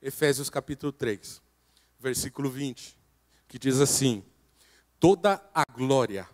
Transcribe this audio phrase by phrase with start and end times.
[0.00, 1.42] Efésios capítulo 3,
[1.98, 2.96] versículo 20,
[3.48, 4.22] que diz assim:
[5.00, 6.28] Toda a glória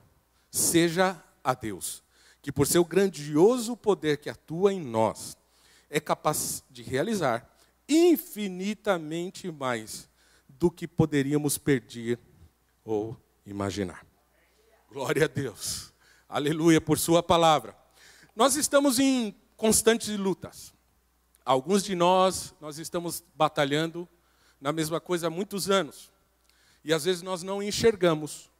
[0.51, 2.03] seja a Deus,
[2.43, 5.37] que por seu grandioso poder que atua em nós,
[5.89, 7.51] é capaz de realizar
[7.89, 10.09] infinitamente mais
[10.47, 12.19] do que poderíamos pedir
[12.85, 14.05] ou imaginar.
[14.91, 15.93] Glória a Deus.
[16.29, 17.75] Aleluia por sua palavra.
[18.37, 20.74] Nós estamos em constantes lutas.
[21.45, 24.09] Alguns de nós, nós estamos batalhando
[24.59, 26.11] na mesma coisa há muitos anos.
[26.83, 28.51] E às vezes nós não enxergamos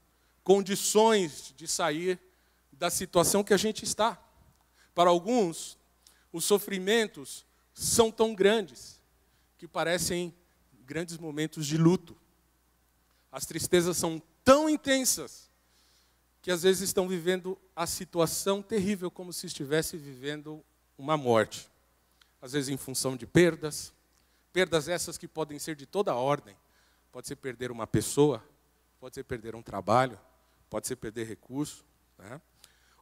[0.43, 2.21] condições de sair
[2.71, 4.23] da situação que a gente está.
[4.95, 5.79] Para alguns,
[6.31, 9.01] os sofrimentos são tão grandes
[9.57, 10.35] que parecem
[10.85, 12.15] grandes momentos de luto.
[13.33, 15.51] As tristezas são tão intensas
[16.43, 20.63] que às vezes estão vivendo a situação terrível como se estivesse vivendo
[20.99, 21.73] uma morte
[22.45, 23.91] às vezes em função de perdas,
[24.53, 26.55] perdas essas que podem ser de toda ordem.
[27.11, 28.47] Pode ser perder uma pessoa,
[29.01, 30.21] pode ser perder um trabalho,
[30.69, 31.83] pode ser perder recurso.
[32.19, 32.39] Né?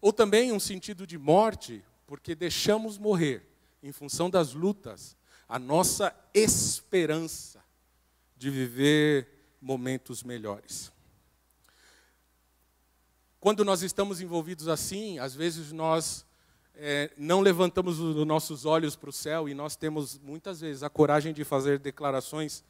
[0.01, 3.45] Ou também um sentido de morte, porque deixamos morrer,
[3.83, 5.17] em função das lutas,
[5.49, 7.65] a nossa esperança
[8.37, 9.27] de viver
[9.61, 10.93] momentos melhores.
[13.41, 16.25] Quando nós estamos envolvidos assim, às vezes nós
[16.75, 20.91] é, não levantamos os nossos olhos para o céu e nós temos muitas vezes a
[20.91, 22.65] coragem de fazer declarações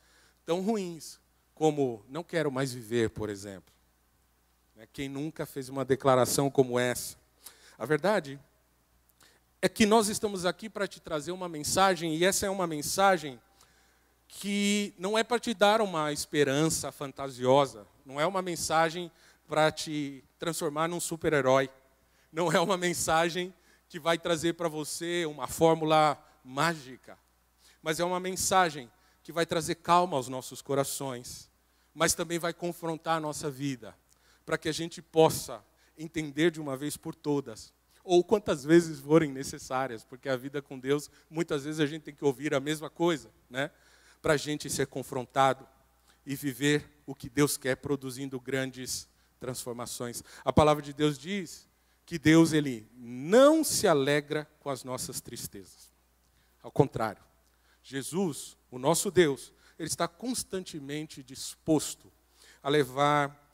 [0.45, 1.21] tão ruins
[1.55, 3.73] como não quero mais viver, por exemplo.
[4.75, 7.17] Né, quem nunca fez uma declaração como essa?
[7.79, 8.39] A verdade
[9.61, 13.41] é que nós estamos aqui para te trazer uma mensagem e essa é uma mensagem
[14.27, 19.13] que não é para te dar uma esperança fantasiosa, não é uma mensagem
[19.47, 21.71] para te transformar num super-herói,
[22.33, 23.55] não é uma mensagem
[23.93, 27.19] que vai trazer para você uma fórmula mágica,
[27.83, 28.91] mas é uma mensagem
[29.23, 31.51] que vai trazer calma aos nossos corações,
[31.93, 33.95] mas também vai confrontar a nossa vida,
[34.47, 35.63] para que a gente possa
[35.95, 37.71] entender de uma vez por todas,
[38.03, 42.15] ou quantas vezes forem necessárias, porque a vida com Deus, muitas vezes a gente tem
[42.15, 43.71] que ouvir a mesma coisa, né?
[44.23, 45.69] Para a gente ser confrontado
[46.25, 49.07] e viver o que Deus quer, produzindo grandes
[49.39, 50.25] transformações.
[50.43, 51.71] A palavra de Deus diz
[52.13, 55.91] que Deus ele não se alegra com as nossas tristezas.
[56.63, 57.23] Ao contrário,
[57.83, 62.13] Jesus, o nosso Deus, ele está constantemente disposto
[62.63, 63.51] a levar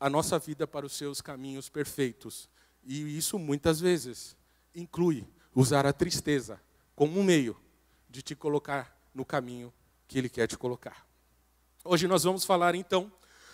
[0.00, 2.50] a nossa vida para os seus caminhos perfeitos.
[2.82, 4.36] E isso muitas vezes
[4.74, 5.24] inclui
[5.54, 6.60] usar a tristeza
[6.96, 7.56] como um meio
[8.10, 9.72] de te colocar no caminho
[10.08, 11.06] que ele quer te colocar.
[11.84, 13.12] Hoje nós vamos falar então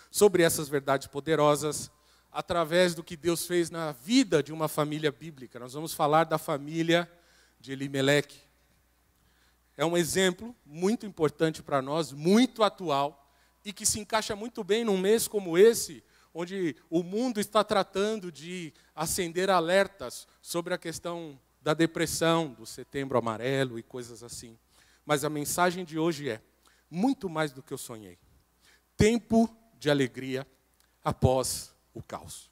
[0.09, 1.91] sobre essas verdades poderosas
[2.35, 5.57] através do que Deus fez na vida de uma família bíblica.
[5.57, 7.09] Nós vamos falar da família
[7.61, 8.35] de Elimelec.
[9.77, 13.31] É um exemplo muito importante para nós, muito atual
[13.63, 16.03] e que se encaixa muito bem num mês como esse,
[16.33, 23.17] onde o mundo está tratando de acender alertas sobre a questão da depressão, do setembro
[23.17, 24.59] amarelo e coisas assim.
[25.05, 26.41] Mas a mensagem de hoje é:
[26.91, 28.19] muito mais do que eu sonhei.
[28.97, 30.45] Tempo de alegria
[31.01, 32.51] após o caos.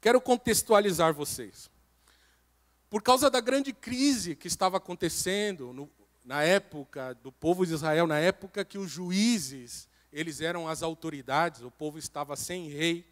[0.00, 1.70] Quero contextualizar vocês.
[2.90, 5.90] Por causa da grande crise que estava acontecendo no,
[6.24, 11.62] na época do povo de Israel, na época que os juízes, eles eram as autoridades,
[11.62, 13.06] o povo estava sem rei,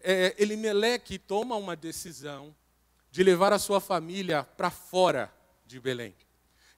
[0.00, 2.54] é, Elimeleque toma uma decisão
[3.10, 5.32] de levar a sua família para fora
[5.66, 6.14] de Belém.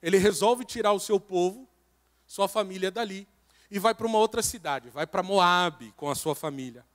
[0.01, 1.67] Ele resolve tirar o seu povo,
[2.25, 3.27] sua família dali,
[3.71, 6.85] e vai para uma outra cidade, vai para Moabe com a sua família.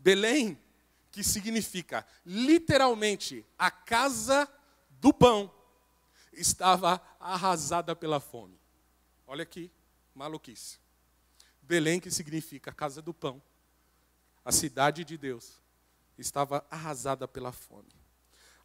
[0.00, 0.58] Belém,
[1.12, 4.48] que significa literalmente a casa
[5.00, 5.52] do pão,
[6.32, 8.58] estava arrasada pela fome.
[9.26, 9.70] Olha aqui,
[10.14, 10.78] maluquice.
[11.62, 13.42] Belém, que significa a casa do pão,
[14.44, 15.60] a cidade de Deus,
[16.16, 17.92] estava arrasada pela fome.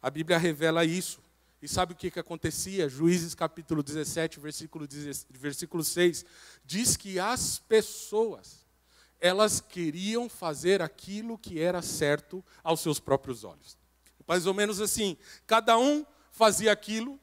[0.00, 1.20] A Bíblia revela isso.
[1.60, 2.88] E sabe o que, que acontecia?
[2.88, 6.24] Juízes capítulo 17, versículo, 16, versículo 6,
[6.64, 8.65] diz que as pessoas
[9.20, 13.76] elas queriam fazer aquilo que era certo aos seus próprios olhos.
[14.26, 15.16] Mais ou menos assim,
[15.46, 17.18] cada um fazia aquilo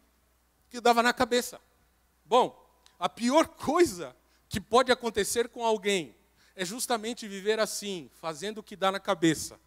[0.69, 1.60] que dava na cabeça.
[2.25, 2.60] Bom,
[2.98, 4.16] a pior coisa
[4.50, 6.16] que pode acontecer com alguém
[6.56, 9.60] é justamente viver assim, fazendo o que dá na cabeça,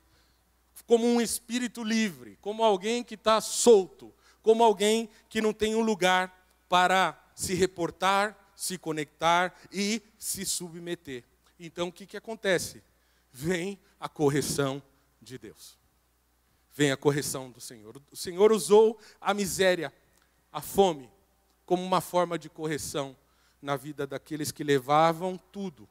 [0.86, 5.80] como um espírito livre, como alguém que está solto, como alguém que não tem um
[5.80, 6.32] lugar
[6.68, 11.24] para se reportar, se conectar e se submeter.
[11.58, 12.82] Então o que, que acontece?
[13.32, 14.82] Vem a correção
[15.20, 15.78] de Deus.
[16.74, 18.00] Vem a correção do Senhor.
[18.10, 19.92] O Senhor usou a miséria,
[20.52, 21.10] a fome,
[21.64, 23.16] como uma forma de correção
[23.60, 25.88] na vida daqueles que levavam tudo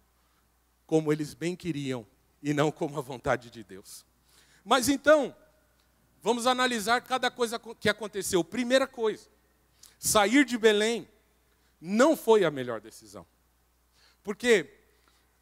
[0.86, 2.06] como eles bem queriam
[2.42, 4.06] e não como a vontade de Deus.
[4.64, 5.36] Mas então,
[6.22, 8.44] vamos analisar cada coisa que aconteceu.
[8.44, 9.28] Primeira coisa,
[9.98, 11.08] sair de Belém
[11.82, 13.26] não foi a melhor decisão.
[14.24, 14.72] Porque,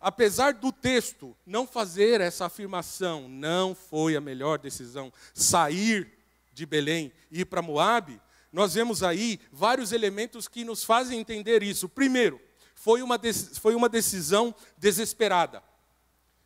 [0.04, 6.12] apesar do texto não fazer essa afirmação, não foi a melhor decisão sair
[6.54, 8.22] de Belém e ir para Moabe,
[8.52, 11.88] nós vemos aí vários elementos que nos fazem entender isso.
[11.88, 12.40] Primeiro,
[12.76, 13.18] foi uma,
[13.60, 15.64] foi uma decisão desesperada.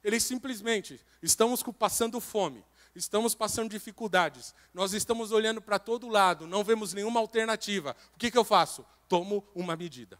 [0.03, 2.63] Eles simplesmente estamos passando fome,
[2.95, 7.95] estamos passando dificuldades, nós estamos olhando para todo lado, não vemos nenhuma alternativa.
[8.13, 8.85] O que, que eu faço?
[9.09, 10.19] Tomo uma medida.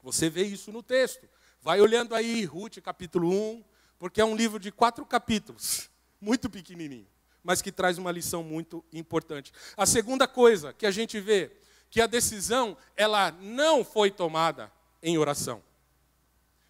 [0.00, 1.28] Você vê isso no texto.
[1.66, 3.64] Vai olhando aí, Ruth, capítulo 1,
[3.98, 5.90] porque é um livro de quatro capítulos,
[6.22, 7.08] muito pequenininho
[7.42, 9.52] mas que traz uma lição muito importante.
[9.76, 11.52] A segunda coisa que a gente vê,
[11.90, 14.70] que a decisão, ela não foi tomada
[15.00, 15.62] em oração.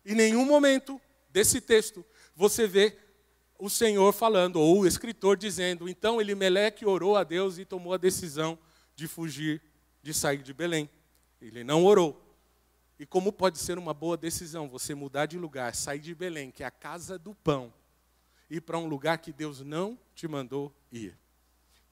[0.04, 1.00] Em nenhum momento
[1.30, 2.04] desse texto
[2.34, 2.96] você vê
[3.58, 7.98] o Senhor falando, ou o escritor dizendo, então Elimeleque orou a Deus e tomou a
[7.98, 8.58] decisão
[8.94, 9.62] de fugir,
[10.02, 10.88] de sair de Belém.
[11.40, 12.25] Ele não orou.
[12.98, 16.62] E como pode ser uma boa decisão você mudar de lugar, sair de Belém, que
[16.62, 17.72] é a casa do pão,
[18.48, 21.16] ir para um lugar que Deus não te mandou ir.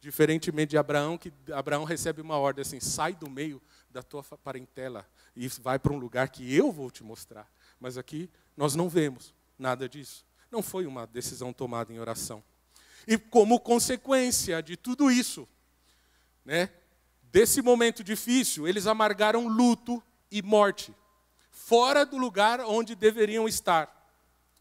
[0.00, 3.60] Diferentemente de Abraão, que Abraão recebe uma ordem assim: sai do meio
[3.90, 7.50] da tua parentela e vai para um lugar que eu vou te mostrar.
[7.78, 10.24] Mas aqui nós não vemos nada disso.
[10.50, 12.42] Não foi uma decisão tomada em oração.
[13.06, 15.48] E como consequência de tudo isso,
[16.44, 16.70] né,
[17.22, 20.02] desse momento difícil, eles amargaram luto
[20.34, 20.92] e morte,
[21.48, 23.88] fora do lugar onde deveriam estar.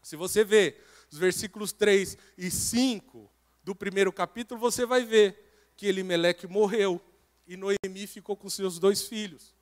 [0.00, 0.80] Se você vê
[1.10, 3.28] os versículos 3 e 5
[3.64, 7.00] do primeiro capítulo, você vai ver que Elimeleque morreu
[7.44, 9.52] e Noemi ficou com seus dois filhos.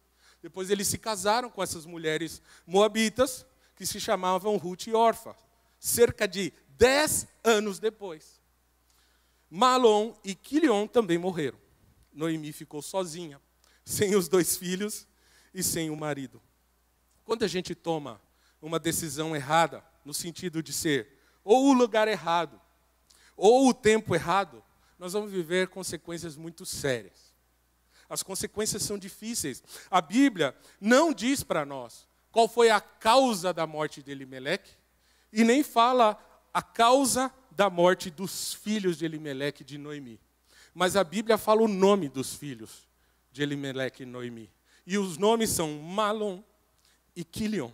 [0.42, 5.34] Depois eles se casaram com essas mulheres moabitas, que se chamavam Ruth e Orfa,
[5.80, 8.38] cerca de dez anos depois.
[9.48, 11.58] Malom e Quilion também morreram.
[12.12, 13.40] Noemi ficou sozinha,
[13.82, 15.06] sem os dois filhos
[15.54, 16.40] e sem o marido.
[17.24, 18.20] Quando a gente toma
[18.60, 22.60] uma decisão errada, no sentido de ser ou o lugar errado,
[23.36, 24.62] ou o tempo errado,
[24.98, 27.32] nós vamos viver consequências muito sérias.
[28.08, 29.62] As consequências são difíceis.
[29.90, 34.72] A Bíblia não diz para nós qual foi a causa da morte de Elimeleque,
[35.32, 36.18] e nem fala
[36.52, 40.20] a causa da morte dos filhos de Elimeleque e de Noemi.
[40.74, 42.86] Mas a Bíblia fala o nome dos filhos
[43.30, 44.50] de Elimeleque e Noemi.
[44.86, 46.42] E os nomes são Malom
[47.14, 47.70] e Quilion.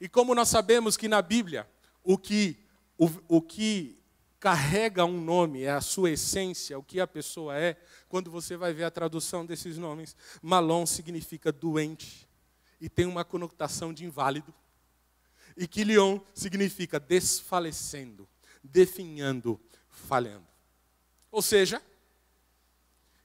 [0.00, 1.68] E como nós sabemos que na Bíblia
[2.02, 2.58] o que,
[2.98, 3.98] o, o que
[4.38, 7.80] carrega um nome, é a sua essência, o que a pessoa é,
[8.10, 12.28] quando você vai ver a tradução desses nomes, Malon significa doente
[12.78, 14.52] e tem uma conotação de inválido.
[15.56, 18.28] E Quilion significa desfalecendo,
[18.62, 20.46] definhando, falhando.
[21.30, 21.82] Ou seja,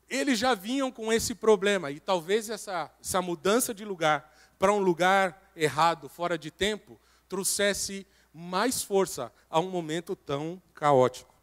[0.10, 4.80] eles já vinham com esse problema e talvez essa, essa mudança de lugar para um
[4.80, 11.34] lugar errado, fora de tempo, trouxesse mais força a um momento tão caótico.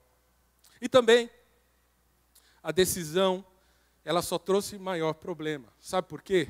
[0.81, 1.31] E também,
[2.63, 3.45] a decisão,
[4.05, 5.69] ela só trouxe maior problema.
[5.81, 6.49] Sabe por quê?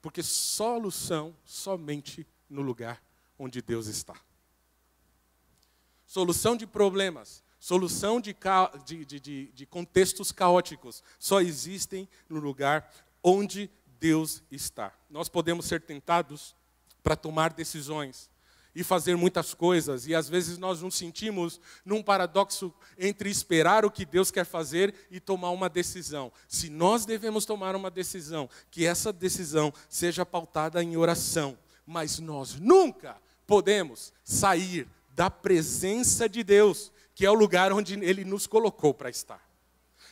[0.00, 3.02] Porque solução somente no lugar
[3.38, 4.14] onde Deus está.
[6.06, 8.36] Solução de problemas, solução de,
[8.84, 12.92] de, de, de contextos caóticos, só existem no lugar
[13.22, 14.92] onde Deus está.
[15.08, 16.54] Nós podemos ser tentados
[17.02, 18.28] para tomar decisões
[18.74, 23.90] e fazer muitas coisas, e às vezes nós nos sentimos num paradoxo entre esperar o
[23.90, 26.30] que Deus quer fazer e tomar uma decisão.
[26.46, 31.56] Se nós devemos tomar uma decisão, que essa decisão seja pautada em oração,
[31.86, 33.16] mas nós nunca
[33.46, 39.10] podemos sair da presença de Deus, que é o lugar onde Ele nos colocou para
[39.10, 39.42] estar.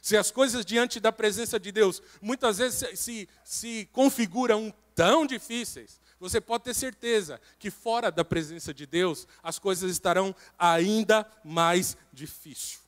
[0.01, 6.01] Se as coisas diante da presença de Deus muitas vezes se, se configuram tão difíceis,
[6.19, 11.97] você pode ter certeza que fora da presença de Deus, as coisas estarão ainda mais
[12.13, 12.81] difíceis.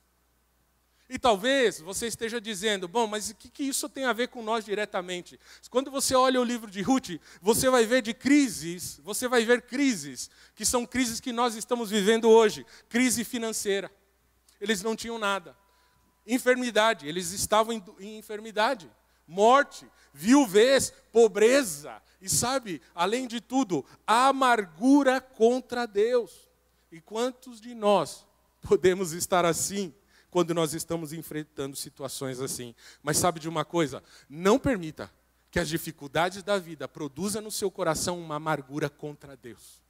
[1.09, 4.43] E talvez você esteja dizendo, bom, mas o que, que isso tem a ver com
[4.43, 5.39] nós diretamente?
[5.69, 9.63] Quando você olha o livro de Ruth, você vai ver de crises, você vai ver
[9.63, 12.65] crises, que são crises que nós estamos vivendo hoje.
[12.89, 13.91] Crise financeira.
[14.65, 15.55] Eles não tinham nada.
[16.27, 18.91] Enfermidade, eles estavam em, em enfermidade.
[19.29, 22.03] Morte, viuvez, pobreza.
[22.19, 26.49] E sabe, além de tudo, amargura contra Deus.
[26.91, 28.27] E quantos de nós
[28.63, 29.95] podemos estar assim?
[30.31, 32.75] quando nós estamos enfrentando situações assim.
[33.01, 34.03] Mas sabe de uma coisa?
[34.29, 35.09] Não permita
[35.49, 39.84] que as dificuldades da vida produzam no seu coração uma amargura contra Deus.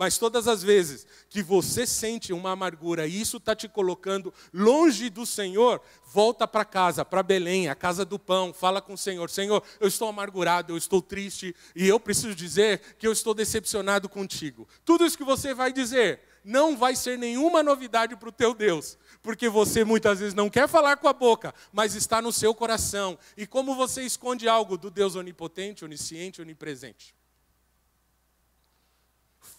[0.00, 5.10] Mas todas as vezes que você sente uma amargura e isso está te colocando longe
[5.10, 9.28] do Senhor, volta para casa, para Belém, a casa do pão, fala com o Senhor:
[9.28, 14.08] Senhor, eu estou amargurado, eu estou triste e eu preciso dizer que eu estou decepcionado
[14.08, 14.66] contigo.
[14.86, 18.96] Tudo isso que você vai dizer não vai ser nenhuma novidade para o teu Deus,
[19.20, 23.18] porque você muitas vezes não quer falar com a boca, mas está no seu coração.
[23.36, 27.19] E como você esconde algo do Deus onipotente, onisciente, onipresente?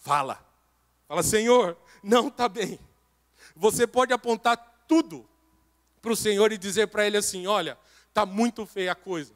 [0.02, 0.44] Fala.
[1.06, 2.78] Fala, Senhor, não está bem.
[3.54, 5.26] Você pode apontar tudo
[6.00, 7.78] para o Senhor e dizer para Ele assim: olha,
[8.08, 9.32] está muito feia a coisa.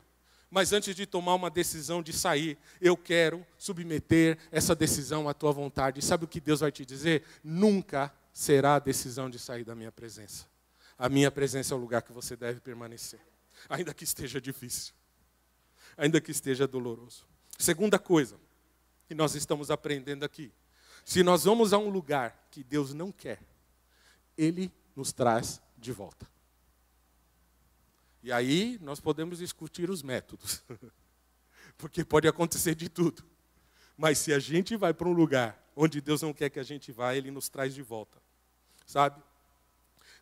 [0.51, 5.53] Mas antes de tomar uma decisão de sair, eu quero submeter essa decisão à tua
[5.53, 6.01] vontade.
[6.01, 7.23] E sabe o que Deus vai te dizer?
[7.45, 10.47] Nunca será a decisão de sair da minha presença.
[10.99, 13.21] A minha presença é o lugar que você deve permanecer,
[13.69, 14.95] ainda que esteja difícil,
[15.97, 17.25] ainda que esteja doloroso.
[17.59, 18.37] Segunda coisa
[19.07, 20.53] que nós estamos aprendendo aqui:
[21.05, 23.41] se nós vamos a um lugar que Deus não quer,
[24.37, 26.27] Ele nos traz de volta.
[28.23, 30.63] E aí nós podemos discutir os métodos,
[31.79, 33.25] porque pode acontecer de tudo.
[33.97, 36.93] Mas se a gente vai para um lugar onde Deus não quer que a gente
[36.93, 38.21] vá, Ele nos traz de volta
[38.87, 39.21] sabe?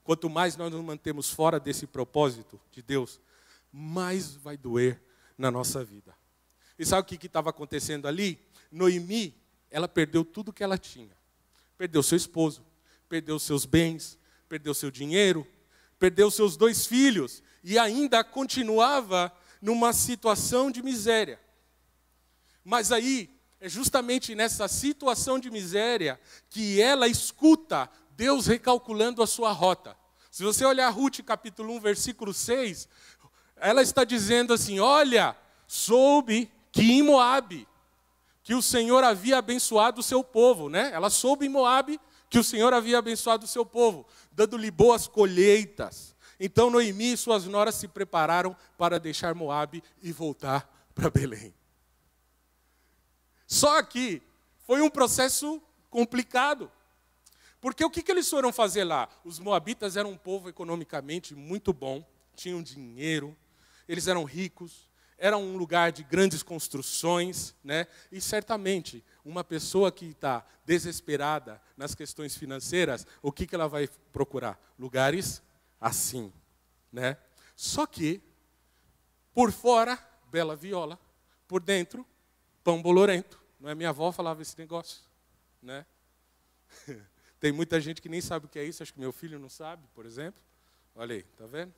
[0.02, 3.20] Quanto mais nós nos mantemos fora desse propósito de Deus,
[3.70, 5.00] mais vai doer
[5.36, 6.14] na nossa vida.
[6.78, 8.38] E sabe o que estava acontecendo ali?
[8.74, 9.34] Noemi,
[9.70, 11.16] ela perdeu tudo que ela tinha.
[11.78, 12.64] Perdeu seu esposo,
[13.08, 15.46] perdeu seus bens, perdeu seu dinheiro,
[15.98, 21.40] perdeu seus dois filhos e ainda continuava numa situação de miséria.
[22.64, 29.52] Mas aí, é justamente nessa situação de miséria que ela escuta Deus recalculando a sua
[29.52, 29.96] rota.
[30.30, 32.88] Se você olhar Ruth capítulo 1, versículo 6,
[33.56, 37.66] ela está dizendo assim: Olha, soube que em Moabe,
[38.44, 40.90] que o Senhor havia abençoado o seu povo, né?
[40.92, 41.98] Ela soube em Moabe
[42.28, 46.14] que o Senhor havia abençoado o seu povo, dando-lhe boas colheitas.
[46.38, 51.54] Então Noemi e suas noras se prepararam para deixar Moabe e voltar para Belém.
[53.46, 54.20] Só que
[54.66, 56.70] foi um processo complicado.
[57.62, 59.08] Porque o que, que eles foram fazer lá?
[59.24, 63.34] Os moabitas eram um povo economicamente muito bom, tinham dinheiro,
[63.88, 64.86] eles eram ricos,
[65.18, 67.86] era um lugar de grandes construções, né?
[68.10, 73.88] E certamente uma pessoa que está desesperada nas questões financeiras, o que, que ela vai
[74.12, 74.58] procurar?
[74.78, 75.42] Lugares
[75.80, 76.32] assim,
[76.92, 77.16] né?
[77.56, 78.20] Só que
[79.32, 79.98] por fora
[80.30, 80.98] bela viola,
[81.46, 82.06] por dentro
[82.62, 83.40] pão bolorento.
[83.60, 85.02] Não é minha avó falava esse negócio,
[85.62, 85.86] né?
[87.38, 89.48] Tem muita gente que nem sabe o que é isso, acho que meu filho não
[89.48, 90.42] sabe, por exemplo.
[90.94, 91.74] Olha aí, tá vendo?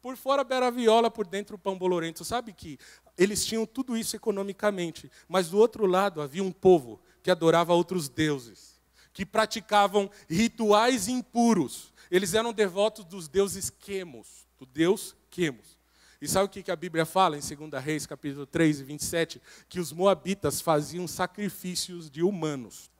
[0.00, 2.24] Por fora bera viola, por dentro o pão bolorento.
[2.24, 2.78] Sabe que
[3.16, 8.08] eles tinham tudo isso economicamente, mas do outro lado havia um povo que adorava outros
[8.08, 8.80] deuses,
[9.12, 11.92] que praticavam rituais impuros.
[12.10, 15.76] Eles eram devotos dos deuses Quemos, do deus Quemos.
[16.20, 19.42] E sabe o que a Bíblia fala em 2 Reis, capítulo 3 e 27?
[19.68, 22.90] Que os moabitas faziam sacrifícios de humanos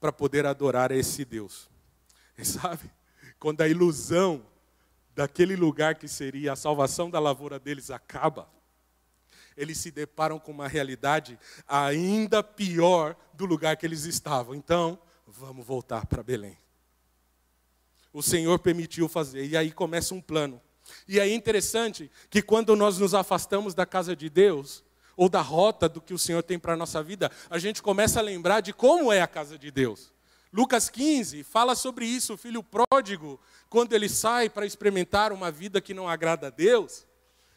[0.00, 1.68] para poder adorar esse Deus.
[2.38, 2.90] E sabe,
[3.38, 4.44] quando a ilusão
[5.16, 8.48] daquele lugar que seria a salvação da lavoura deles acaba,
[9.56, 14.54] eles se deparam com uma realidade ainda pior do lugar que eles estavam.
[14.54, 16.58] Então, vamos voltar para Belém.
[18.12, 20.60] O Senhor permitiu fazer, e aí começa um plano.
[21.08, 24.84] E é interessante que quando nós nos afastamos da casa de Deus,
[25.16, 28.20] ou da rota do que o Senhor tem para a nossa vida, a gente começa
[28.20, 30.12] a lembrar de como é a casa de Deus.
[30.56, 35.82] Lucas 15 fala sobre isso, o filho pródigo, quando ele sai para experimentar uma vida
[35.82, 37.06] que não agrada a Deus,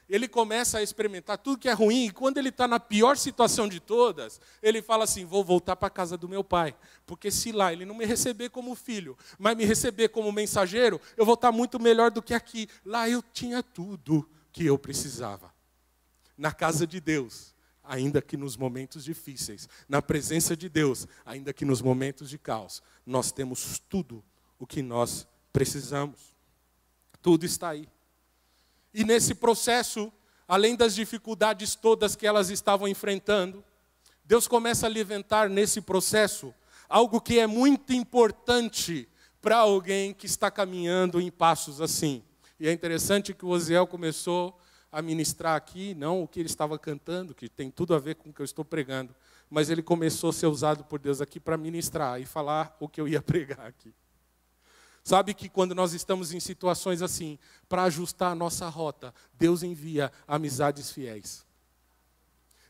[0.09, 3.69] ele começa a experimentar tudo que é ruim, e quando ele está na pior situação
[3.69, 6.75] de todas, ele fala assim: Vou voltar para a casa do meu pai,
[7.05, 11.23] porque se lá ele não me receber como filho, mas me receber como mensageiro, eu
[11.23, 12.67] vou estar tá muito melhor do que aqui.
[12.83, 15.53] Lá eu tinha tudo que eu precisava
[16.37, 17.55] na casa de Deus,
[17.89, 22.83] ainda que nos momentos difíceis, na presença de Deus, ainda que nos momentos de caos,
[23.03, 24.23] nós temos tudo
[24.59, 26.19] o que nós precisamos.
[27.19, 27.89] Tudo está aí.
[28.93, 30.13] E nesse processo,
[30.47, 33.65] além das dificuldades todas que elas estavam enfrentando,
[34.23, 36.53] Deus começa a levantar nesse processo
[36.87, 39.09] algo que é muito importante
[39.41, 42.23] para alguém que está caminhando em passos assim.
[42.59, 44.59] E é interessante que o Osiel começou
[44.91, 48.29] a ministrar aqui, não o que ele estava cantando, que tem tudo a ver com
[48.29, 49.15] o que eu estou pregando,
[49.49, 52.99] mas ele começou a ser usado por Deus aqui para ministrar e falar o que
[52.99, 53.93] eu ia pregar aqui.
[55.03, 60.11] Sabe que quando nós estamos em situações assim, para ajustar a nossa rota, Deus envia
[60.27, 61.45] amizades fiéis.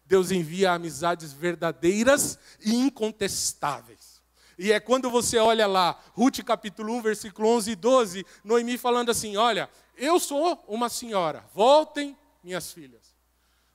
[0.06, 4.20] Deus envia amizades verdadeiras e incontestáveis.
[4.58, 9.10] E é quando você olha lá, Ruth capítulo 1, versículo 11 e 12, Noemi falando
[9.10, 9.70] assim: Olha,
[10.00, 13.16] eu sou uma senhora, voltem, minhas filhas.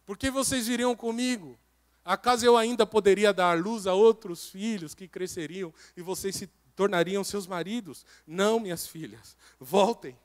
[0.05, 1.59] Porque vocês viriam comigo?
[2.05, 7.23] Acaso eu ainda poderia dar luz a outros filhos que cresceriam e vocês se tornariam
[7.23, 8.05] seus maridos?
[8.27, 10.17] Não, minhas filhas, voltem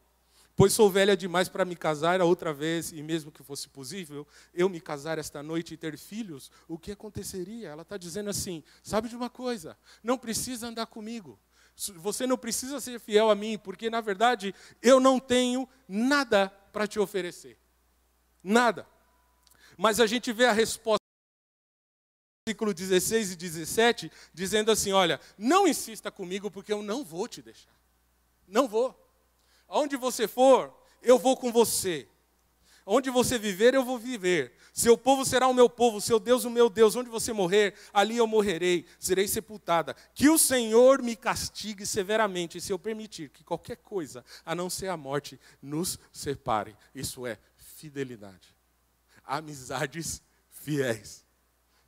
[0.60, 4.68] pois sou velha demais para me casar outra vez, e mesmo que fosse possível, eu
[4.68, 7.70] me casar esta noite e ter filhos, o que aconteceria?
[7.70, 11.40] Ela está dizendo assim: sabe de uma coisa, não precisa andar comigo,
[11.96, 16.88] você não precisa ser fiel a mim, porque na verdade eu não tenho nada para
[16.88, 17.58] te oferecer.
[18.44, 18.88] Nada.
[19.78, 21.00] Mas a gente vê a resposta
[22.50, 27.42] versículo 16 e 17, dizendo assim: Olha, não insista comigo, porque eu não vou te
[27.42, 27.78] deixar.
[28.48, 28.96] Não vou.
[29.68, 32.08] Aonde você for, eu vou com você.
[32.86, 34.54] Onde você viver, eu vou viver.
[34.74, 36.96] Seu povo será o meu povo, seu Deus o meu Deus.
[36.96, 39.96] Onde você morrer, ali eu morrerei, serei sepultada.
[40.14, 44.88] Que o Senhor me castigue severamente, se eu permitir que qualquer coisa, a não ser
[44.88, 46.76] a morte, nos separe.
[46.96, 48.56] Isso é fidelidade.
[49.24, 51.24] Amizades fiéis.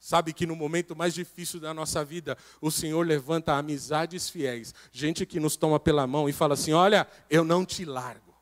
[0.02, 5.28] Sabe que no momento mais difícil da nossa vida, o Senhor levanta amizades fiéis, gente
[5.28, 8.34] que nos toma pela mão e fala assim: Olha, eu não te largo,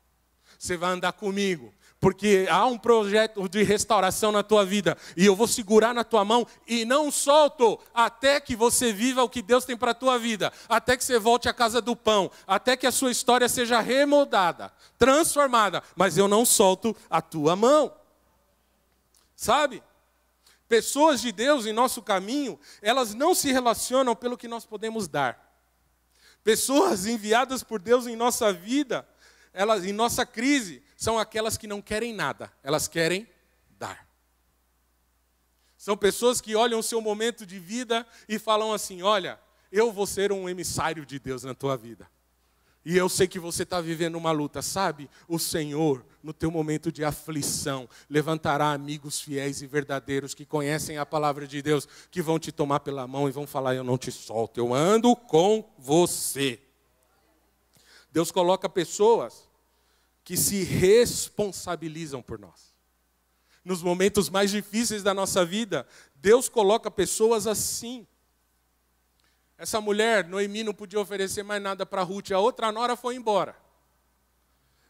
[0.58, 5.36] você vai andar comigo, porque há um projeto de restauração na tua vida e eu
[5.36, 9.66] vou segurar na tua mão e não solto até que você viva o que Deus
[9.66, 12.86] tem para a tua vida, até que você volte à casa do pão, até que
[12.86, 17.92] a sua história seja remoldada, transformada, mas eu não solto a tua mão.
[19.36, 19.82] Sabe?
[20.66, 25.50] Pessoas de Deus em nosso caminho, elas não se relacionam pelo que nós podemos dar.
[26.42, 29.06] Pessoas enviadas por Deus em nossa vida,
[29.52, 33.26] elas em nossa crise, são aquelas que não querem nada, elas querem
[33.78, 34.06] dar.
[35.74, 39.40] São pessoas que olham o seu momento de vida e falam assim: Olha,
[39.72, 42.06] eu vou ser um emissário de Deus na tua vida.
[42.84, 45.08] E eu sei que você está vivendo uma luta, sabe?
[45.26, 51.06] O Senhor, no teu momento de aflição, levantará amigos fiéis e verdadeiros que conhecem a
[51.06, 54.12] palavra de Deus, que vão te tomar pela mão e vão falar: Eu não te
[54.12, 56.60] solto, eu ando com você.
[58.12, 59.49] Deus coloca pessoas
[60.30, 62.72] que se responsabilizam por nós.
[63.64, 68.06] Nos momentos mais difíceis da nossa vida, Deus coloca pessoas assim
[69.58, 72.30] essa mulher, Noemi, não podia oferecer mais nada para Ruth.
[72.30, 73.56] A outra nora foi embora.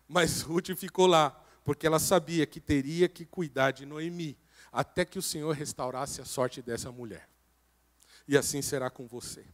[0.06, 1.30] Mas Ruth ficou lá,
[1.64, 4.36] porque ela sabia que teria que cuidar de Noemi,
[4.70, 7.26] até que o Senhor restaurasse a sorte dessa mulher.
[8.28, 9.46] E assim será com você.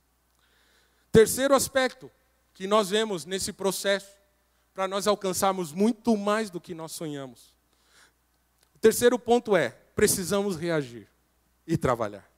[1.13, 2.11] Terceiro aspecto
[2.53, 4.16] que nós vemos nesse processo,
[4.77, 7.57] para nós alcançarmos muito mais do que nós sonhamos.
[8.75, 11.09] O terceiro ponto é: precisamos reagir
[11.67, 12.31] e trabalhar.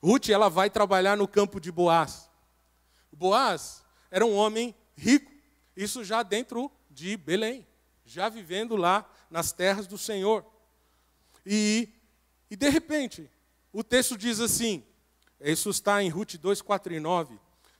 [0.00, 2.30] Ruth, ela vai trabalhar no campo de Boaz.
[3.10, 5.32] Boaz era um homem rico,
[5.76, 7.66] isso já dentro de Belém,
[8.04, 10.46] já vivendo lá nas terras do Senhor.
[11.44, 11.88] E,
[12.48, 13.28] e de repente,
[13.72, 14.84] o texto diz assim,
[15.40, 17.36] isso está em Ruth 2, 4 e 9.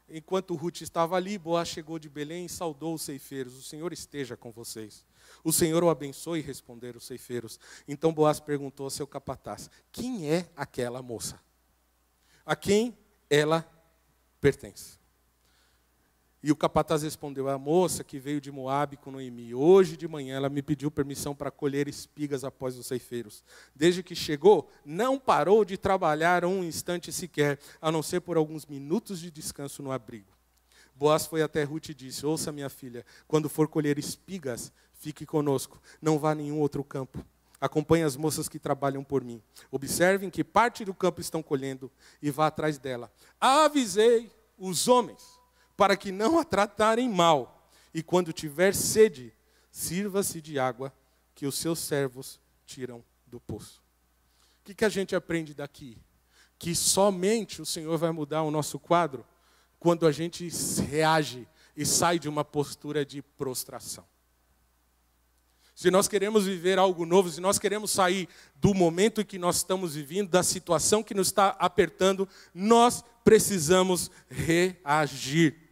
[0.08, 3.56] Enquanto Ruth estava ali, Boaz chegou de Belém e saudou os ceifeiros.
[3.58, 5.04] O Senhor esteja com vocês.
[5.42, 7.58] O Senhor o abençoe, responderam os ceifeiros.
[7.88, 11.44] Então Boaz perguntou ao seu capataz: Quem é aquela moça?
[12.46, 12.96] a quem
[13.28, 13.68] ela
[14.40, 14.96] pertence.
[16.46, 20.36] E o capataz respondeu: A moça que veio de Moabe com Noemi, hoje de manhã
[20.36, 23.42] ela me pediu permissão para colher espigas após os ceifeiros.
[23.74, 28.64] Desde que chegou, não parou de trabalhar um instante sequer, a não ser por alguns
[28.64, 30.30] minutos de descanso no abrigo.
[30.94, 35.82] Boaz foi até Ruth e disse: Ouça, minha filha, quando for colher espigas, fique conosco,
[36.00, 37.26] não vá a nenhum outro campo.
[37.60, 39.42] Acompanhe as moças que trabalham por mim.
[39.68, 41.90] Observem que parte do campo estão colhendo
[42.22, 43.10] e vá atrás dela.
[43.40, 45.35] Avisei os homens
[45.76, 47.70] para que não a tratarem mal.
[47.92, 49.32] E quando tiver sede,
[49.70, 50.92] sirva-se de água
[51.34, 53.82] que os seus servos tiram do poço.
[54.60, 55.98] O que, que a gente aprende daqui?
[56.58, 59.24] Que somente o Senhor vai mudar o nosso quadro
[59.78, 60.48] quando a gente
[60.88, 64.04] reage e sai de uma postura de prostração.
[65.74, 69.94] se nós queremos viver algo novo, se nós queremos sair do momento que nós estamos
[69.94, 75.65] vivendo, da situação que nos está apertando, nós precisamos reagir.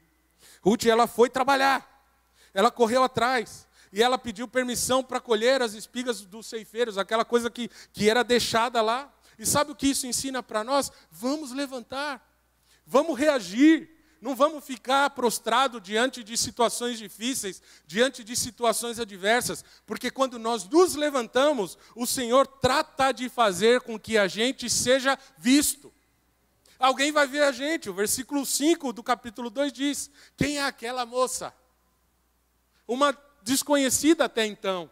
[0.64, 1.86] Ruth, ela foi trabalhar,
[2.54, 7.50] ela correu atrás, e ela pediu permissão para colher as espigas dos ceifeiros, aquela coisa
[7.50, 9.12] que, que era deixada lá.
[9.38, 10.90] E sabe o que isso ensina para nós?
[11.12, 12.26] Vamos levantar,
[12.86, 13.88] vamos reagir,
[14.20, 20.68] não vamos ficar prostrado diante de situações difíceis, diante de situações adversas, porque quando nós
[20.68, 25.93] nos levantamos, o Senhor trata de fazer com que a gente seja visto.
[26.78, 31.06] Alguém vai ver a gente, o versículo 5 do capítulo 2 diz: Quem é aquela
[31.06, 31.54] moça?
[32.86, 34.90] Uma desconhecida até então,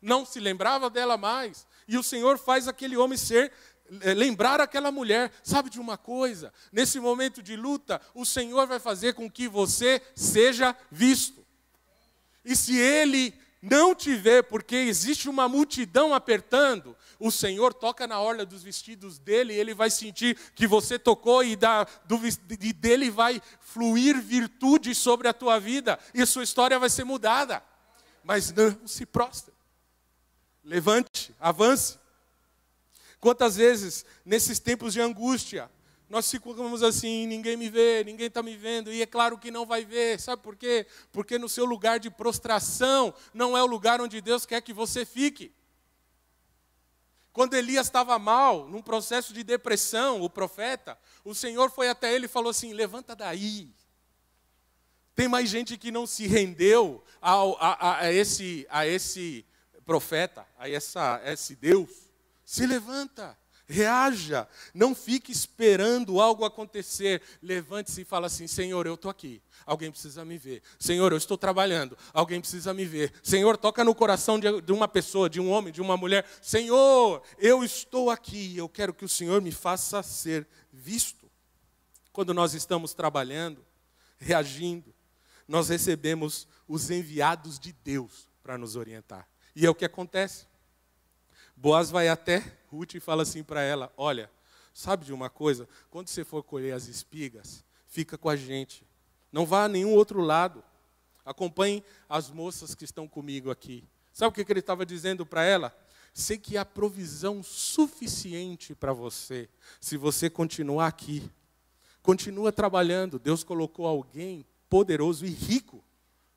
[0.00, 3.52] não se lembrava dela mais, e o Senhor faz aquele homem ser
[4.00, 6.52] é, lembrar aquela mulher, sabe de uma coisa?
[6.72, 11.44] Nesse momento de luta, o Senhor vai fazer com que você seja visto.
[12.44, 18.20] E se ele não te vê, porque existe uma multidão apertando, o Senhor toca na
[18.20, 22.20] orla dos vestidos dele, ele vai sentir que você tocou e da, do,
[22.60, 27.04] e dele vai fluir virtude sobre a tua vida, e a sua história vai ser
[27.04, 27.62] mudada.
[28.22, 29.54] Mas não se prostre.
[30.64, 31.98] Levante, avance.
[33.20, 35.70] Quantas vezes, nesses tempos de angústia,
[36.08, 39.66] nós ficamos assim, ninguém me vê, ninguém está me vendo, e é claro que não
[39.66, 40.86] vai ver, sabe por quê?
[41.10, 45.04] Porque no seu lugar de prostração não é o lugar onde Deus quer que você
[45.04, 45.52] fique.
[47.36, 52.24] Quando Elias estava mal, num processo de depressão, o profeta, o Senhor foi até ele
[52.24, 53.74] e falou assim: levanta daí.
[55.14, 59.44] Tem mais gente que não se rendeu ao, a, a, esse, a esse
[59.84, 61.90] profeta, a, essa, a esse Deus.
[62.42, 63.36] Se levanta,
[63.68, 67.20] reaja, não fique esperando algo acontecer.
[67.42, 70.62] Levante-se e fala assim: Senhor, eu estou aqui, alguém precisa me ver.
[70.78, 73.12] Senhor, eu estou trabalhando, alguém precisa me ver.
[73.22, 76.24] Senhor, toca no coração de, uma pessoa, de um homem, de uma mulher.
[76.40, 81.26] Senhor, eu estou aqui, eu quero que o Senhor me faça ser visto.
[82.12, 83.64] Quando nós estamos trabalhando,
[84.18, 84.94] reagindo,
[85.46, 89.28] nós recebemos os enviados de Deus para nos orientar.
[89.54, 90.46] E é o que acontece.
[91.56, 94.30] Boaz vai até Ruth e fala assim para ela: Olha,
[94.72, 95.68] sabe de uma coisa?
[95.90, 98.86] Quando você for colher as espigas, fica com a gente.
[99.32, 100.62] Não vá a nenhum outro lado.
[101.24, 103.84] Acompanhe as moças que estão comigo aqui.
[104.12, 105.76] Sabe o que ele estava dizendo para ela?
[106.14, 109.50] Sei que há provisão suficiente para você,
[109.80, 111.30] se você continuar aqui.
[112.00, 113.18] Continua trabalhando.
[113.18, 115.84] Deus colocou alguém poderoso e rico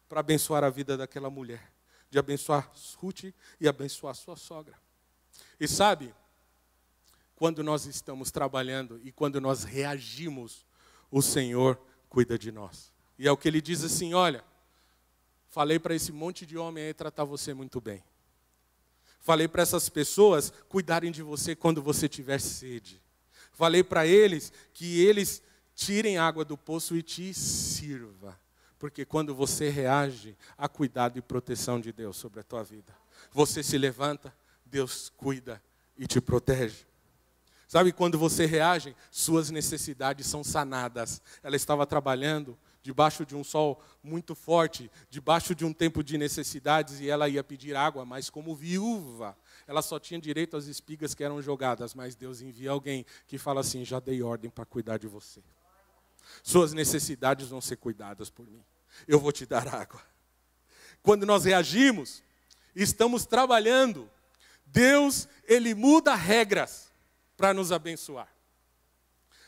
[0.10, 1.72] para abençoar a vida daquela mulher,
[2.10, 3.26] de abençoar Ruth
[3.62, 4.76] e abençoar sua sogra.
[5.60, 6.14] E sabe,
[7.36, 10.66] quando nós estamos trabalhando e quando nós reagimos,
[11.12, 12.92] o Senhor cuida de nós.
[13.18, 14.44] E é o que ele diz assim: olha,
[15.50, 18.04] falei para esse monte de homem aí tratar você muito bem.
[19.20, 23.02] Falei para essas pessoas cuidarem de você quando você tiver sede.
[23.52, 25.44] Falei para eles que eles
[25.76, 28.40] tirem água do poço e te sirva.
[28.78, 32.96] Porque quando você reage, há cuidado e proteção de Deus sobre a tua vida.
[33.34, 34.34] Você se levanta,
[34.70, 35.62] Deus cuida
[35.98, 36.88] e te protege.
[37.68, 41.22] Sabe quando você reage, suas necessidades são sanadas.
[41.44, 47.00] Ela estava trabalhando debaixo de um sol muito forte, debaixo de um tempo de necessidades,
[47.00, 51.24] e ela ia pedir água, mas como viúva, ela só tinha direito às espigas que
[51.24, 55.08] eram jogadas, mas Deus envia alguém que fala assim: já dei ordem para cuidar de
[55.08, 55.44] você.
[56.42, 58.64] Suas necessidades vão ser cuidadas por mim.
[59.08, 60.02] Eu vou te dar água.
[61.04, 62.24] Quando nós reagimos,
[62.76, 64.10] estamos trabalhando
[64.72, 66.92] Deus, ele muda regras
[67.36, 68.28] para nos abençoar.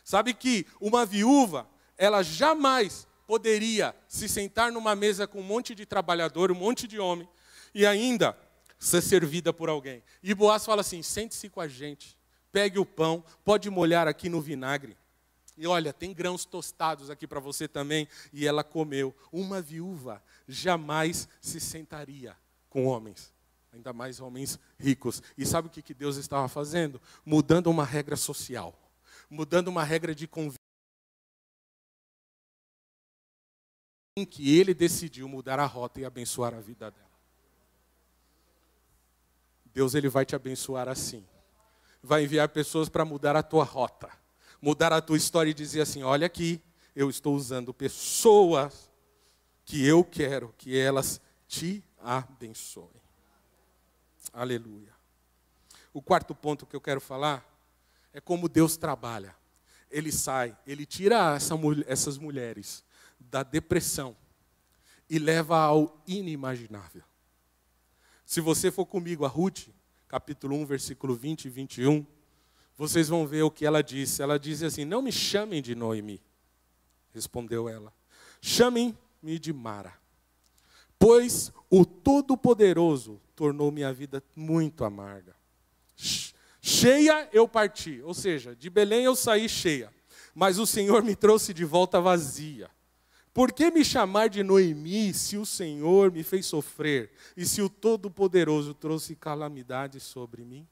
[0.03, 5.85] Sabe que uma viúva, ela jamais poderia se sentar numa mesa com um monte de
[5.85, 7.29] trabalhador, um monte de homem,
[7.73, 8.37] e ainda
[8.79, 10.03] ser servida por alguém.
[10.23, 12.17] E Boaz fala assim: sente-se com a gente,
[12.51, 14.97] pegue o pão, pode molhar aqui no vinagre.
[15.57, 18.07] E olha, tem grãos tostados aqui para você também.
[18.33, 19.13] E ela comeu.
[19.31, 22.35] Uma viúva jamais se sentaria
[22.69, 23.31] com homens
[23.71, 25.21] ainda mais homens ricos.
[25.37, 27.01] E sabe o que Deus estava fazendo?
[27.25, 28.77] Mudando uma regra social,
[29.29, 30.59] mudando uma regra de convívio.
[34.17, 37.09] Em que ele decidiu mudar a rota e abençoar a vida dela.
[39.73, 41.25] Deus ele vai te abençoar assim.
[42.03, 44.09] Vai enviar pessoas para mudar a tua rota,
[44.61, 46.61] mudar a tua história e dizer assim: olha aqui,
[46.93, 48.91] eu estou usando pessoas
[49.63, 53.01] que eu quero que elas te abençoem.
[54.33, 54.93] Aleluia.
[55.93, 57.45] O quarto ponto que eu quero falar
[58.13, 59.35] é como Deus trabalha.
[59.89, 61.53] Ele sai, ele tira essa,
[61.85, 62.83] essas mulheres
[63.19, 64.15] da depressão
[65.09, 67.03] e leva ao inimaginável.
[68.25, 69.67] Se você for comigo a Ruth,
[70.07, 72.05] capítulo 1, versículo 20 e 21,
[72.77, 74.21] vocês vão ver o que ela disse.
[74.21, 76.21] Ela diz assim: Não me chamem de Noemi,
[77.13, 77.93] respondeu ela.
[78.41, 79.93] Chamem-me de Mara,
[80.97, 85.35] pois o Todo-Poderoso tornou minha vida muito amarga.
[86.61, 89.91] Cheia eu parti, ou seja, de Belém eu saí cheia,
[90.35, 92.69] mas o Senhor me trouxe de volta vazia.
[93.33, 97.67] Por que me chamar de Noemi se o Senhor me fez sofrer e se o
[97.67, 100.67] Todo-Poderoso trouxe calamidade sobre mim?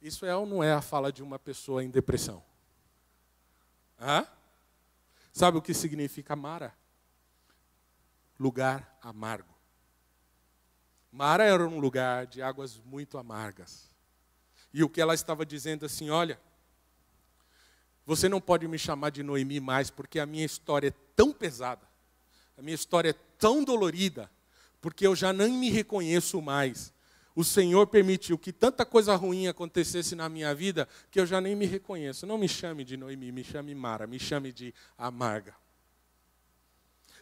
[0.00, 2.42] Isso é ou não é a fala de uma pessoa em depressão?
[4.00, 4.26] Hã?
[5.34, 6.74] Sabe o que significa Mara?
[8.40, 9.53] Lugar amargo.
[11.14, 13.88] Mara era um lugar de águas muito amargas.
[14.72, 16.40] E o que ela estava dizendo assim: olha,
[18.04, 21.86] você não pode me chamar de Noemi mais, porque a minha história é tão pesada,
[22.58, 24.28] a minha história é tão dolorida,
[24.80, 26.92] porque eu já nem me reconheço mais.
[27.32, 31.54] O Senhor permitiu que tanta coisa ruim acontecesse na minha vida que eu já nem
[31.54, 32.26] me reconheço.
[32.26, 35.54] Não me chame de Noemi, me chame Mara, me chame de amarga.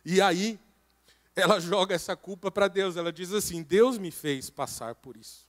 [0.02, 0.58] E aí,
[1.34, 2.96] ela joga essa culpa para Deus.
[2.96, 5.48] Ela diz assim: Deus me fez passar por isso.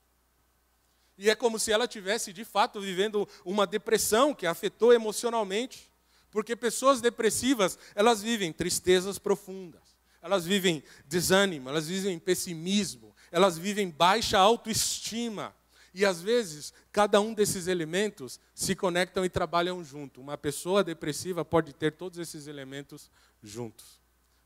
[1.18, 5.92] E é como se ela tivesse de fato vivendo uma depressão que a afetou emocionalmente,
[6.32, 9.82] porque pessoas depressivas, elas vivem tristezas profundas,
[10.22, 15.56] elas vivem desânimo, elas vivem pessimismo, elas vivem baixa autoestima.
[15.94, 20.20] E às vezes, cada um desses elementos se conectam e trabalham junto.
[20.20, 23.12] Uma pessoa depressiva pode ter todos esses elementos
[23.44, 24.03] juntos.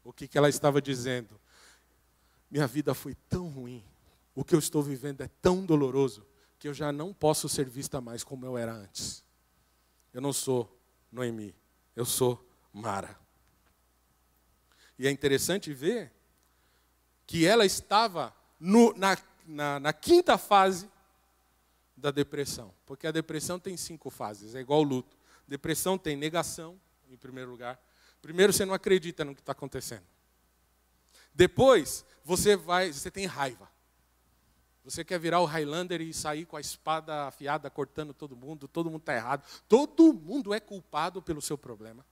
[0.07, 1.37] O que, que ela estava dizendo?
[2.49, 3.83] Minha vida foi tão ruim,
[4.33, 6.25] o que eu estou vivendo é tão doloroso,
[6.57, 9.21] que eu já não posso ser vista mais como eu era antes.
[10.13, 10.79] Eu não sou
[11.11, 11.53] Noemi,
[11.93, 12.41] eu sou
[12.71, 13.19] Mara.
[14.97, 16.09] E é interessante ver
[17.25, 20.89] que ela estava no, na, na, na, quinta fase
[21.97, 22.73] da depressão.
[22.85, 25.17] Porque a depressão tem cinco fases, é igual o luto.
[25.45, 27.77] Depressão tem negação, em primeiro lugar.
[28.21, 30.03] Primeiro, você não acredita no que está acontecendo.
[31.33, 33.69] Depois, você vai, você tem raiva.
[34.83, 38.89] Você quer virar o Highlander e sair com a espada afiada cortando todo mundo, todo
[38.89, 39.43] mundo está errado.
[39.67, 42.05] Todo mundo é culpado pelo seu problema.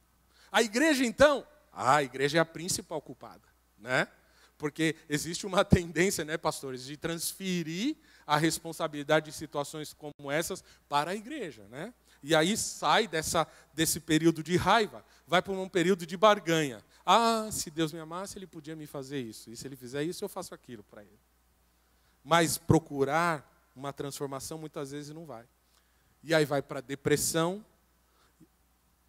[0.51, 4.07] A igreja, então, ah, a igreja é a principal culpada, né?
[4.57, 7.95] Porque existe uma tendência, né, pastores, de transferir
[8.27, 11.93] a responsabilidade de situações como essas para a igreja, né?
[12.21, 16.83] E aí sai dessa, desse período de raiva, vai para um período de barganha.
[17.05, 19.49] Ah, se Deus me amasse, Ele podia me fazer isso.
[19.49, 21.19] E se Ele fizer isso, eu faço aquilo para Ele.
[22.23, 25.45] Mas procurar uma transformação muitas vezes não vai.
[26.23, 27.63] E aí vai para depressão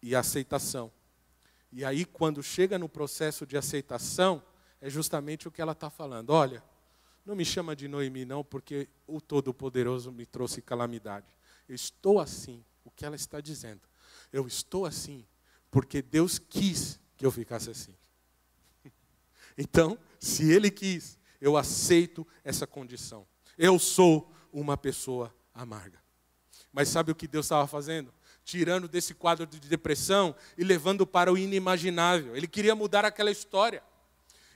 [0.01, 0.91] e aceitação.
[1.71, 4.41] E aí, quando chega no processo de aceitação,
[4.79, 6.29] é justamente o que ela está falando.
[6.29, 6.63] Olha,
[7.25, 11.27] não me chama de Noemi, não, porque o Todo-Poderoso me trouxe calamidade.
[11.67, 13.81] Eu estou assim, o que ela está dizendo.
[14.31, 15.25] Eu estou assim,
[15.69, 17.93] porque Deus quis que eu ficasse assim.
[19.59, 23.27] Então, se Ele quis, eu aceito essa condição.
[23.57, 25.99] Eu sou uma pessoa amarga.
[26.71, 28.13] Mas sabe o que Deus estava fazendo?
[28.43, 32.35] Tirando desse quadro de depressão e levando para o inimaginável.
[32.35, 33.83] Ele queria mudar aquela história.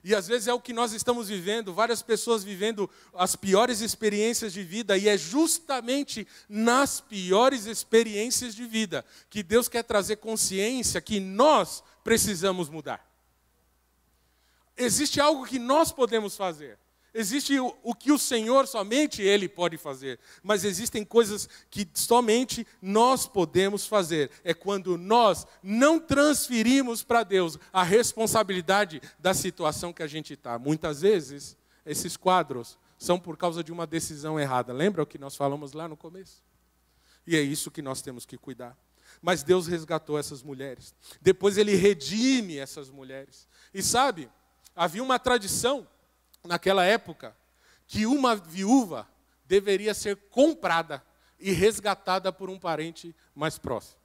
[0.04, 4.52] E às vezes é o que nós estamos vivendo, várias pessoas vivendo as piores experiências
[4.54, 11.02] de vida, e é justamente nas piores experiências de vida que Deus quer trazer consciência
[11.02, 13.12] que nós precisamos mudar
[14.78, 16.78] existe algo que nós podemos fazer.
[17.14, 22.66] Existe o, o, que o Senhor somente Ele pode fazer, mas existem coisas que somente
[22.82, 24.32] nós podemos fazer.
[24.44, 30.58] É quando nós não transferimos para Deus a responsabilidade da situação que a gente está.
[30.58, 34.72] Muitas vezes, esses quadros são por causa de uma decisão errada.
[34.72, 36.42] Lembra o que nós falamos lá no começo?
[37.28, 38.78] E é isso que nós temos que cuidar.
[39.22, 40.96] Mas Deus resgatou essas mulheres.
[41.22, 43.48] Depois Ele redime essas mulheres.
[43.74, 44.30] E sabe,
[44.76, 45.88] Havia uma tradição
[46.44, 47.36] naquela época
[47.88, 49.08] que uma viúva
[49.46, 51.04] deveria ser comprada
[51.40, 54.00] e resgatada por um parente mais próximo.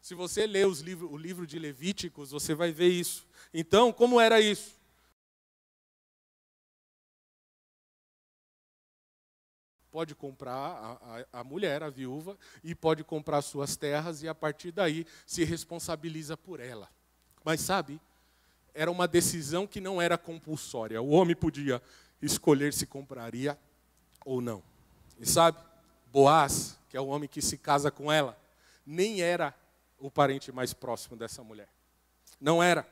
[0.00, 3.24] Se você ler livros, o livro de Levíticos, você vai ver isso.
[3.54, 4.80] Então, como era isso?
[9.92, 10.92] Pode comprar a,
[11.32, 15.44] a, a mulher, a viúva, e pode comprar suas terras, e a partir daí se
[15.44, 16.90] responsabiliza por ela.
[17.44, 18.00] Mas sabe,
[18.74, 21.00] era uma decisão que não era compulsória.
[21.02, 21.82] O homem podia
[22.20, 23.58] escolher se compraria
[24.24, 24.62] ou não.
[25.18, 25.58] E sabe,
[26.12, 28.38] Boaz, que é o homem que se casa com ela,
[28.86, 29.54] nem era
[29.98, 31.68] o parente mais próximo dessa mulher.
[32.40, 32.86] Não era.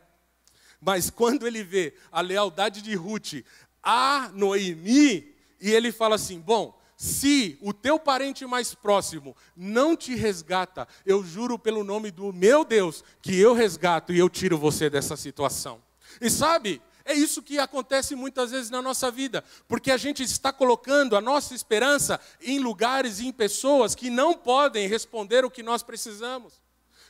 [0.80, 3.44] Mas quando ele vê a lealdade de Ruth
[3.82, 10.14] a Noemi, E ele fala assim: Bom, se o teu parente mais próximo não te
[10.14, 14.90] resgata, eu juro pelo nome do meu Deus que eu resgato e eu tiro você
[14.90, 15.82] dessa situação.
[16.20, 20.52] E sabe, é isso que acontece muitas vezes na nossa vida, porque a gente está
[20.52, 25.62] colocando a nossa esperança em lugares e em pessoas que não podem responder o que
[25.62, 26.60] nós precisamos.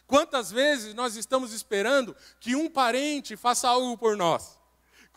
[0.06, 4.59] Quantas vezes nós estamos esperando que um parente faça algo por nós?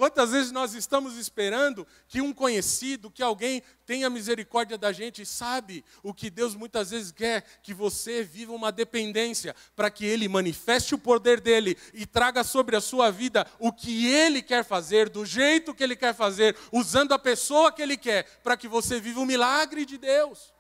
[0.04, 5.26] Quantas vezes nós estamos esperando que um conhecido, que alguém tenha misericórdia da gente e
[5.26, 7.46] sabe o que Deus muitas vezes quer?
[7.64, 12.76] Que você viva uma dependência para que Ele manifeste o poder dele e traga sobre
[12.76, 17.14] a sua vida o que Ele quer fazer, do jeito que Ele quer fazer, usando
[17.14, 20.54] a pessoa que Ele quer, para que você viva o milagre de Deus.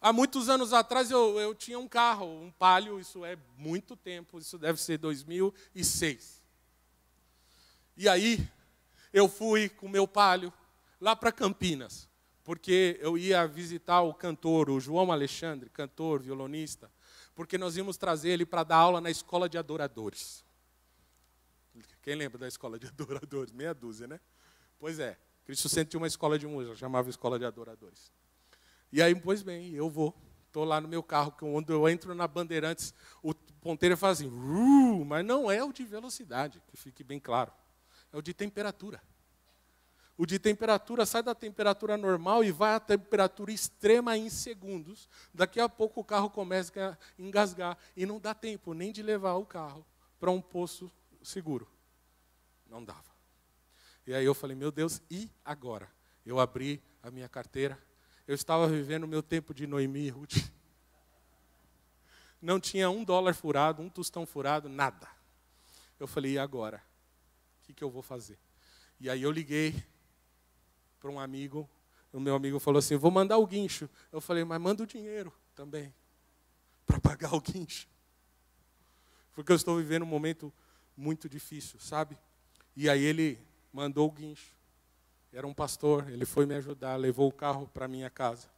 [0.00, 4.38] Há muitos anos atrás eu, eu tinha um carro, um Palio, isso é muito tempo,
[4.38, 6.43] isso deve ser 2006.
[7.96, 8.48] E aí,
[9.12, 10.52] eu fui com meu palio
[11.00, 12.08] lá para Campinas,
[12.42, 16.90] porque eu ia visitar o cantor, o João Alexandre, cantor, violonista,
[17.34, 20.44] porque nós íamos trazer ele para dar aula na escola de adoradores.
[22.02, 23.52] Quem lembra da escola de adoradores?
[23.52, 24.18] Meia dúzia, né?
[24.78, 28.12] Pois é, Cristo Centro tinha uma escola de música, chamava Escola de Adoradores.
[28.92, 30.14] E aí, pois bem, eu vou.
[30.46, 34.30] Estou lá no meu carro, quando eu entro na Bandeirantes, o ponteiro faz assim,
[35.04, 37.52] mas não é o de velocidade, que fique bem claro
[38.14, 39.02] é o de temperatura.
[40.16, 45.08] O de temperatura sai da temperatura normal e vai à temperatura extrema em segundos.
[45.34, 49.34] Daqui a pouco o carro começa a engasgar e não dá tempo nem de levar
[49.34, 49.84] o carro
[50.20, 50.88] para um poço
[51.24, 51.68] seguro.
[52.70, 53.12] Não dava.
[54.06, 55.90] E aí eu falei, meu Deus, e agora?
[56.24, 57.76] Eu abri a minha carteira.
[58.28, 60.36] Eu estava vivendo o meu tempo de Noemi e Ruth.
[62.40, 65.08] Não tinha um dólar furado, um tostão furado, nada.
[65.98, 66.80] Eu falei, e agora?
[67.64, 68.38] O que, que eu vou fazer?
[69.00, 69.82] E aí eu liguei
[71.00, 71.68] para um amigo,
[72.12, 73.88] o meu amigo falou assim, vou mandar o guincho.
[74.12, 75.94] Eu falei, mas manda o dinheiro também,
[76.84, 77.88] para pagar o guincho.
[79.32, 80.52] Porque eu estou vivendo um momento
[80.94, 82.18] muito difícil, sabe?
[82.76, 83.38] E aí ele
[83.72, 84.54] mandou o guincho.
[85.32, 88.48] Era um pastor, ele foi me ajudar, levou o carro para minha casa.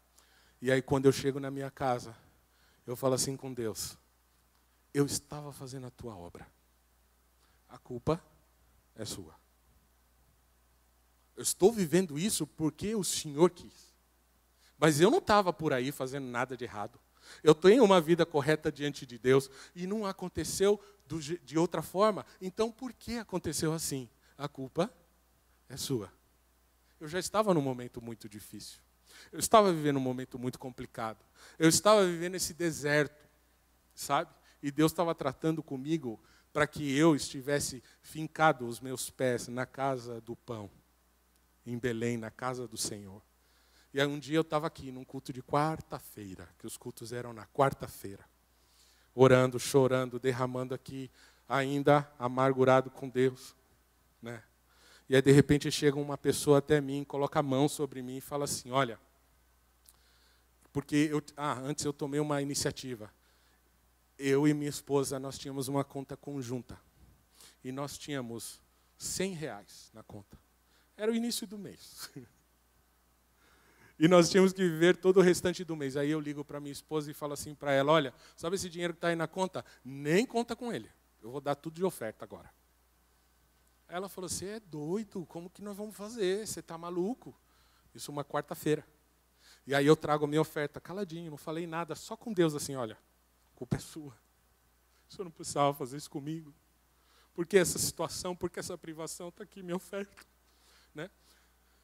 [0.60, 2.14] E aí quando eu chego na minha casa,
[2.84, 3.96] eu falo assim com Deus:
[4.92, 6.46] Eu estava fazendo a tua obra.
[7.68, 8.20] A culpa
[8.96, 9.34] é sua.
[11.36, 13.94] Eu estou vivendo isso porque o Senhor quis.
[14.78, 16.98] Mas eu não estava por aí fazendo nada de errado.
[17.42, 22.24] Eu tenho uma vida correta diante de Deus e não aconteceu do, de outra forma.
[22.40, 24.08] Então por que aconteceu assim?
[24.36, 24.92] A culpa
[25.68, 26.12] é sua.
[27.00, 28.80] Eu já estava num momento muito difícil.
[29.32, 31.24] Eu estava vivendo um momento muito complicado.
[31.58, 33.28] Eu estava vivendo esse deserto,
[33.94, 34.30] sabe?
[34.62, 36.20] E Deus estava tratando comigo
[36.56, 40.70] para que eu estivesse fincado os meus pés na casa do pão,
[41.66, 43.20] em Belém, na casa do Senhor.
[43.92, 47.34] E aí um dia eu estava aqui num culto de quarta-feira, que os cultos eram
[47.34, 48.24] na quarta-feira,
[49.14, 51.10] orando, chorando, derramando aqui,
[51.46, 53.54] ainda amargurado com Deus,
[54.22, 54.42] né?
[55.10, 58.22] E aí de repente chega uma pessoa até mim, coloca a mão sobre mim e
[58.22, 58.98] fala assim: "Olha,
[60.72, 63.12] porque eu, ah, antes eu tomei uma iniciativa
[64.18, 66.78] eu e minha esposa, nós tínhamos uma conta conjunta.
[67.62, 68.60] E nós tínhamos
[68.98, 70.38] 100 reais na conta.
[70.96, 72.10] Era o início do mês.
[73.98, 75.96] e nós tínhamos que viver todo o restante do mês.
[75.96, 78.94] Aí eu ligo para minha esposa e falo assim para ela: Olha, sabe esse dinheiro
[78.94, 79.64] que está aí na conta?
[79.84, 80.90] Nem conta com ele.
[81.22, 82.50] Eu vou dar tudo de oferta agora.
[83.88, 85.26] Ela falou: Você é doido?
[85.26, 86.46] Como que nós vamos fazer?
[86.46, 87.38] Você está maluco?
[87.94, 88.86] Isso uma quarta-feira.
[89.66, 92.74] E aí eu trago a minha oferta, caladinho, não falei nada, só com Deus assim:
[92.76, 92.96] Olha,
[93.56, 94.14] culpa é sua.
[95.08, 96.54] O senhor não precisava fazer isso comigo.
[97.34, 99.28] Por que essa situação, por que essa privação?
[99.28, 100.14] Está aqui minha oferta.
[100.94, 101.10] Né?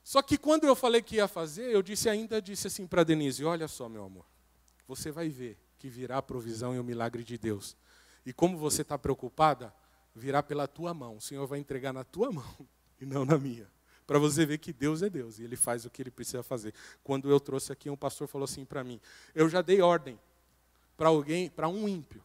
[0.05, 3.45] Só que quando eu falei que ia fazer, eu disse ainda disse assim para Denise:
[3.45, 4.27] Olha só, meu amor,
[4.87, 7.77] você vai ver que virá a provisão e o milagre de Deus.
[8.25, 9.75] E como você está preocupada,
[10.15, 11.17] virá pela tua mão.
[11.17, 12.69] O Senhor vai entregar na tua mão
[13.01, 13.71] e não na minha.
[14.07, 16.75] Para você ver que Deus é Deus e Ele faz o que Ele precisa fazer.
[17.03, 19.01] Quando eu trouxe aqui, um pastor falou assim para mim:
[19.35, 20.19] Eu já dei ordem
[21.03, 22.23] para alguém, para um ímpio,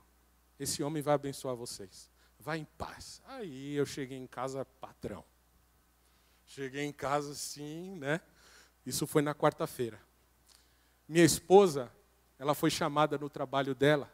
[0.59, 2.11] esse homem vai abençoar vocês.
[2.37, 3.23] Vai em paz.
[3.25, 5.25] Aí eu cheguei em casa patrão.
[6.45, 8.21] Cheguei em casa sim, né?
[8.85, 9.99] Isso foi na quarta-feira.
[11.07, 11.91] Minha esposa,
[12.37, 14.13] ela foi chamada no trabalho dela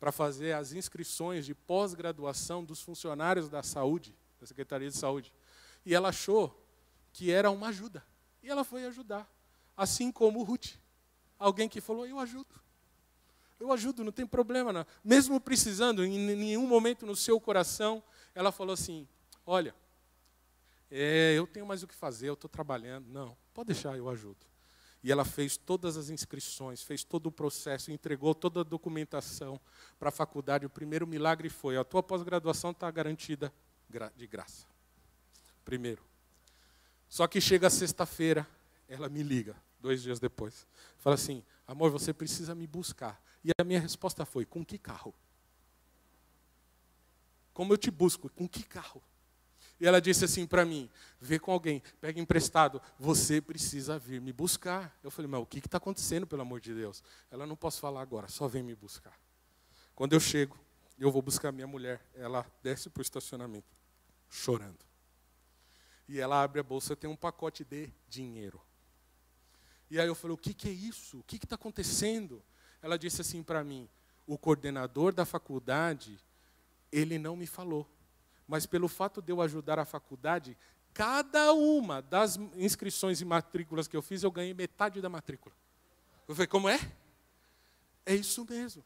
[0.00, 5.32] para fazer as inscrições de pós-graduação dos funcionários da saúde, da Secretaria de Saúde.
[5.86, 6.66] E ela achou
[7.12, 8.04] que era uma ajuda.
[8.42, 9.32] E ela foi ajudar.
[9.76, 10.80] Assim como o Ruth.
[11.38, 12.63] Alguém que falou, eu ajudo.
[13.58, 14.72] Eu ajudo, não tem problema.
[14.72, 14.86] Não.
[15.02, 18.02] Mesmo precisando, em nenhum momento no seu coração,
[18.34, 19.08] ela falou assim:
[19.46, 19.74] Olha,
[20.90, 23.08] É, eu tenho mais o que fazer, eu estou trabalhando.
[23.08, 24.46] Não, pode deixar, eu ajudo.
[25.02, 29.60] E ela fez todas as inscrições, fez todo o processo, entregou toda a documentação
[29.98, 30.64] para a faculdade.
[30.64, 33.52] O primeiro milagre foi: a tua pós-graduação está garantida
[34.16, 34.66] de graça.
[35.64, 36.02] Primeiro.
[37.08, 38.46] Só que chega sexta-feira,
[38.88, 40.66] ela me liga, dois dias depois.
[40.98, 43.20] Fala assim: amor, você precisa me buscar.
[43.44, 45.14] E a minha resposta foi: com que carro?
[47.52, 48.28] Como eu te busco?
[48.30, 49.02] Com que carro?
[49.78, 50.88] E ela disse assim para mim:
[51.20, 54.98] vê com alguém, pega emprestado, você precisa vir me buscar.
[55.02, 57.02] Eu falei: mas o que está acontecendo, pelo amor de Deus?
[57.30, 59.18] Ela não posso falar agora, só vem me buscar.
[59.94, 60.58] Quando eu chego,
[60.98, 63.76] eu vou buscar minha mulher, ela desce para o estacionamento,
[64.30, 64.84] chorando.
[66.08, 68.60] E ela abre a bolsa, tem um pacote de dinheiro.
[69.90, 71.18] E aí eu falei: o que, que é isso?
[71.18, 72.42] O que está acontecendo?
[72.84, 73.88] Ela disse assim para mim:
[74.26, 76.20] o coordenador da faculdade,
[76.92, 77.88] ele não me falou
[78.46, 80.56] mas pelo fato de eu ajudar a faculdade,
[80.92, 85.54] cada uma das inscrições e matrículas que eu fiz, eu ganhei metade da matrícula.
[86.28, 86.78] Eu falei, como é?
[88.04, 88.84] É isso mesmo.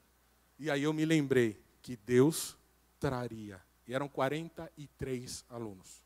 [0.58, 2.56] E aí eu me lembrei que Deus
[2.98, 3.60] traria.
[3.86, 6.02] E eram 43 alunos.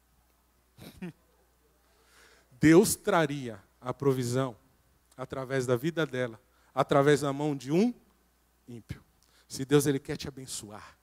[2.53, 4.57] Deus traria a provisão
[5.17, 6.41] através da vida dela,
[6.75, 7.93] através da mão de um
[8.69, 9.03] ímpio.
[9.49, 10.97] Se Deus ele quer te abençoar,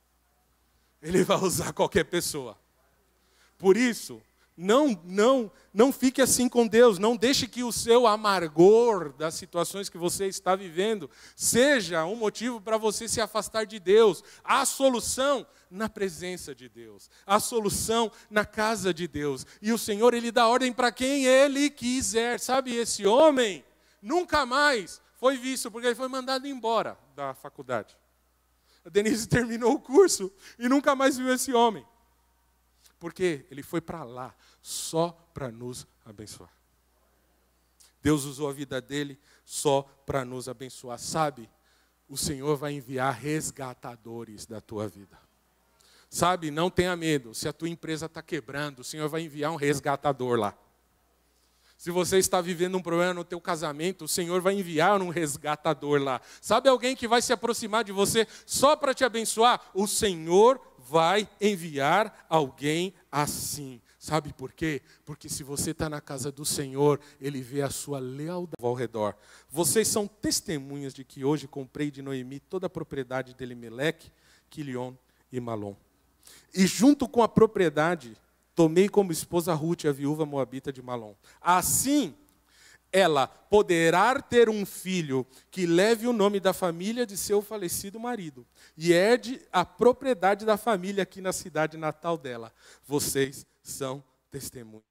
[1.01, 2.57] ele vai usar qualquer pessoa.
[3.57, 4.22] Por isso,
[4.61, 6.99] não, não, não fique assim com Deus.
[6.99, 12.59] Não deixe que o seu amargor das situações que você está vivendo seja um motivo
[12.59, 14.22] para você se afastar de Deus.
[14.43, 17.09] Há solução na presença de Deus.
[17.26, 19.45] Há solução na casa de Deus.
[19.61, 22.38] E o Senhor, Ele dá ordem para quem Ele quiser.
[22.38, 23.63] Sabe, esse homem
[24.01, 27.97] nunca mais foi visto, porque ele foi mandado embora da faculdade.
[28.86, 31.86] A Denise terminou o curso e nunca mais viu esse homem.
[32.97, 36.51] Porque ele foi para lá só para nos abençoar.
[38.01, 40.97] Deus usou a vida dele só para nos abençoar.
[40.97, 41.49] Sabe,
[42.07, 45.20] o Senhor vai enviar resgatadores da tua vida.
[46.09, 47.36] Sabe, não tenha medo.
[47.36, 50.57] Se a tua empresa está quebrando, o Senhor vai enviar um resgatador lá.
[51.80, 56.03] Se você está vivendo um problema no teu casamento, o Senhor vai enviar um resgatador
[56.03, 56.19] lá.
[56.41, 59.61] Sabe alguém que vai se aproximar de você só para te abençoar?
[59.73, 63.80] O Senhor vai enviar alguém assim.
[63.97, 64.82] Sabe por quê?
[65.05, 69.15] Porque se você está na casa do Senhor, Ele vê a sua lealdade ao redor.
[69.49, 74.11] Vocês são testemunhas de que hoje comprei de Noemi toda a propriedade de Elimelec,
[74.49, 74.95] Quilion
[75.32, 75.77] e Malom.
[76.53, 78.17] E junto com a propriedade
[78.60, 81.16] Tomei como esposa Ruth, a viúva moabita de Malom.
[81.39, 82.14] Assim,
[82.91, 88.45] ela poderá ter um filho que leve o nome da família de seu falecido marido
[88.78, 92.51] e herde a propriedade da família aqui na cidade natal dela.
[92.86, 94.84] Vocês são testemunhas.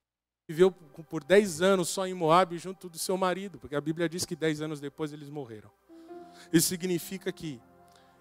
[0.47, 4.25] Viveu por 10 anos só em Moab junto do seu marido, porque a Bíblia diz
[4.25, 5.69] que 10 anos depois eles morreram.
[6.51, 7.61] Isso significa que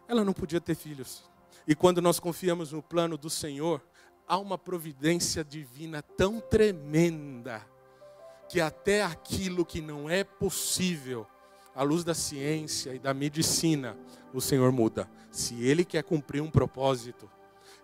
[0.07, 1.25] ela não podia ter filhos.
[1.67, 3.83] E quando nós confiamos no plano do Senhor,
[4.29, 7.67] há uma providência divina tão tremenda
[8.49, 11.27] que até aquilo que não é possível,
[11.75, 13.97] à luz da ciência e da medicina,
[14.33, 15.09] o Senhor muda.
[15.31, 17.31] Se Ele quer cumprir um propósito,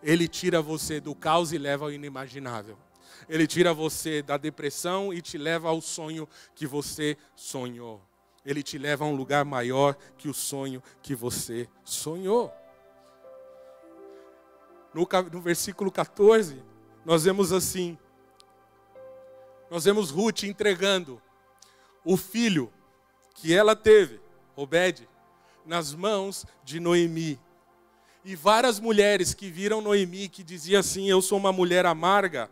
[0.02, 2.76] Ele tira você do caos e leva ao inimaginável.
[3.28, 8.02] Ele tira você da depressão e te leva ao sonho que você sonhou.
[8.44, 12.52] Ele te leva a um lugar maior que o sonho que você sonhou
[14.94, 16.62] no, no versículo 14,
[17.04, 17.98] nós vemos assim:
[19.70, 21.20] nós vemos Ruth entregando
[22.04, 22.72] o filho
[23.34, 24.20] que ela teve,
[24.54, 25.08] Obed,
[25.66, 27.40] nas mãos de Noemi.
[28.24, 32.48] E várias mulheres que viram Noemi, que dizia assim: Eu sou uma mulher amarga.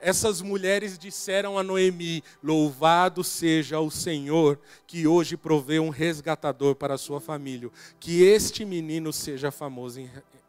[0.00, 6.94] Essas mulheres disseram a Noemi: Louvado seja o Senhor, que hoje provê um resgatador para
[6.94, 7.70] a sua família.
[8.00, 10.00] Que este menino seja famoso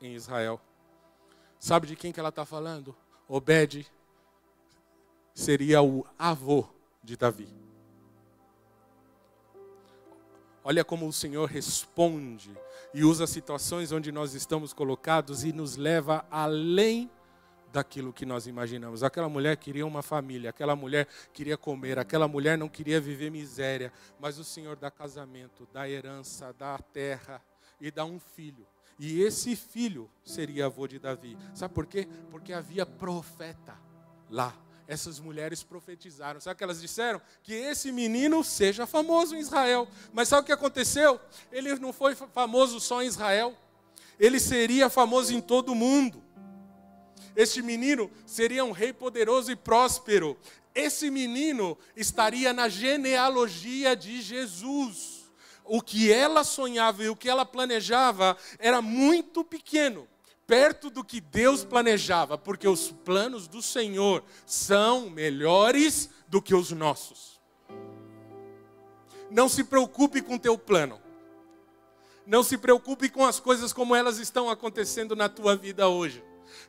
[0.01, 0.59] em Israel.
[1.59, 2.95] Sabe de quem que ela está falando?
[3.27, 3.85] Obed
[5.33, 6.65] seria o avô
[7.03, 7.49] de Davi.
[10.63, 12.55] Olha como o Senhor responde
[12.93, 17.09] e usa situações onde nós estamos colocados e nos leva além
[17.71, 19.03] daquilo que nós imaginamos.
[19.03, 23.91] Aquela mulher queria uma família, aquela mulher queria comer, aquela mulher não queria viver miséria,
[24.19, 27.41] mas o Senhor dá casamento, dá herança, dá terra
[27.79, 28.65] e dá um filho.
[28.99, 31.37] E esse filho seria avô de Davi.
[31.53, 32.05] Sabe por quê?
[32.29, 33.79] Porque havia profeta
[34.29, 34.53] lá.
[34.85, 36.41] Essas mulheres profetizaram.
[36.41, 37.21] Sabe o que elas disseram?
[37.41, 39.87] Que esse menino seja famoso em Israel.
[40.11, 41.19] Mas sabe o que aconteceu?
[41.51, 43.55] Ele não foi famoso só em Israel.
[44.19, 46.21] Ele seria famoso em todo o mundo.
[47.35, 50.37] Este menino seria um rei poderoso e próspero.
[50.75, 55.18] Esse menino estaria na genealogia de Jesus.
[55.71, 60.07] O que ela sonhava e o que ela planejava era muito pequeno,
[60.47, 66.71] perto do que Deus planejava, porque os planos do Senhor são melhores do que os
[66.71, 67.39] nossos.
[69.29, 70.99] Não se preocupe com o teu plano.
[72.25, 76.23] Não se preocupe com as coisas como elas estão acontecendo na tua vida hoje.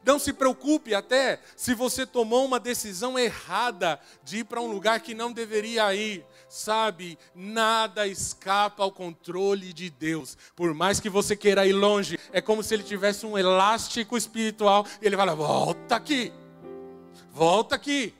[0.05, 5.01] Não se preocupe até se você tomou uma decisão errada de ir para um lugar
[5.01, 6.24] que não deveria ir.
[6.49, 10.37] Sabe, nada escapa ao controle de Deus.
[10.57, 14.87] Por mais que você queira ir longe, é como se ele tivesse um elástico espiritual
[15.01, 16.33] e ele fala: volta aqui,
[17.31, 18.14] volta aqui,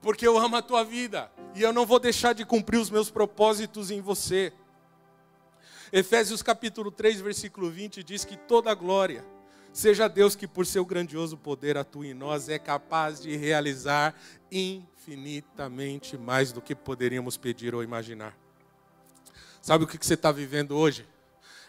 [0.00, 3.10] porque eu amo a tua vida e eu não vou deixar de cumprir os meus
[3.10, 4.52] propósitos em você.
[5.92, 9.24] Efésios capítulo 3, versículo 20 diz que toda glória
[9.74, 14.14] seja Deus que por seu grandioso poder atua em nós, é capaz de realizar
[14.50, 18.34] infinitamente mais do que poderíamos pedir ou imaginar.
[19.60, 21.06] Sabe o que você está vivendo hoje?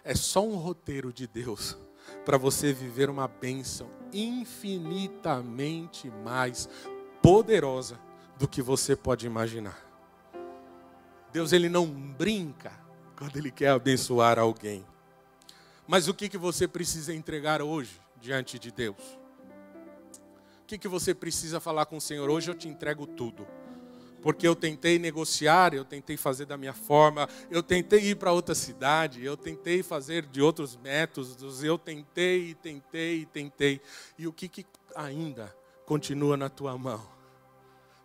[0.04, 1.78] É só um roteiro de Deus
[2.24, 6.70] para você viver uma bênção infinitamente mais
[7.22, 8.00] poderosa
[8.38, 9.84] do que você pode imaginar.
[11.34, 12.72] Deus ele não brinca
[13.16, 14.86] quando Ele quer abençoar alguém.
[15.88, 18.98] Mas o que, que você precisa entregar hoje diante de Deus?
[20.62, 22.28] O que, que você precisa falar com o Senhor?
[22.30, 23.46] Hoje eu te entrego tudo.
[24.24, 28.56] Porque eu tentei negociar, eu tentei fazer da minha forma, eu tentei ir para outra
[28.56, 33.80] cidade, eu tentei fazer de outros métodos, eu tentei, tentei, tentei.
[34.18, 34.66] E o que, que
[34.96, 35.56] ainda
[35.86, 37.15] continua na tua mão?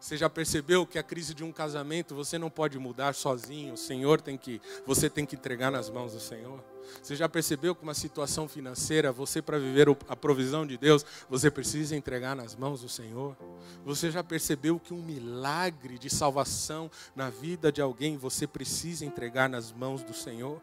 [0.00, 3.74] Você já percebeu que a crise de um casamento você não pode mudar sozinho?
[3.74, 6.64] O Senhor tem que, você tem que entregar nas mãos do Senhor.
[7.02, 11.50] Você já percebeu que uma situação financeira, você para viver a provisão de Deus, você
[11.50, 13.36] precisa entregar nas mãos do Senhor?
[13.84, 19.50] Você já percebeu que um milagre de salvação na vida de alguém, você precisa entregar
[19.50, 20.62] nas mãos do Senhor?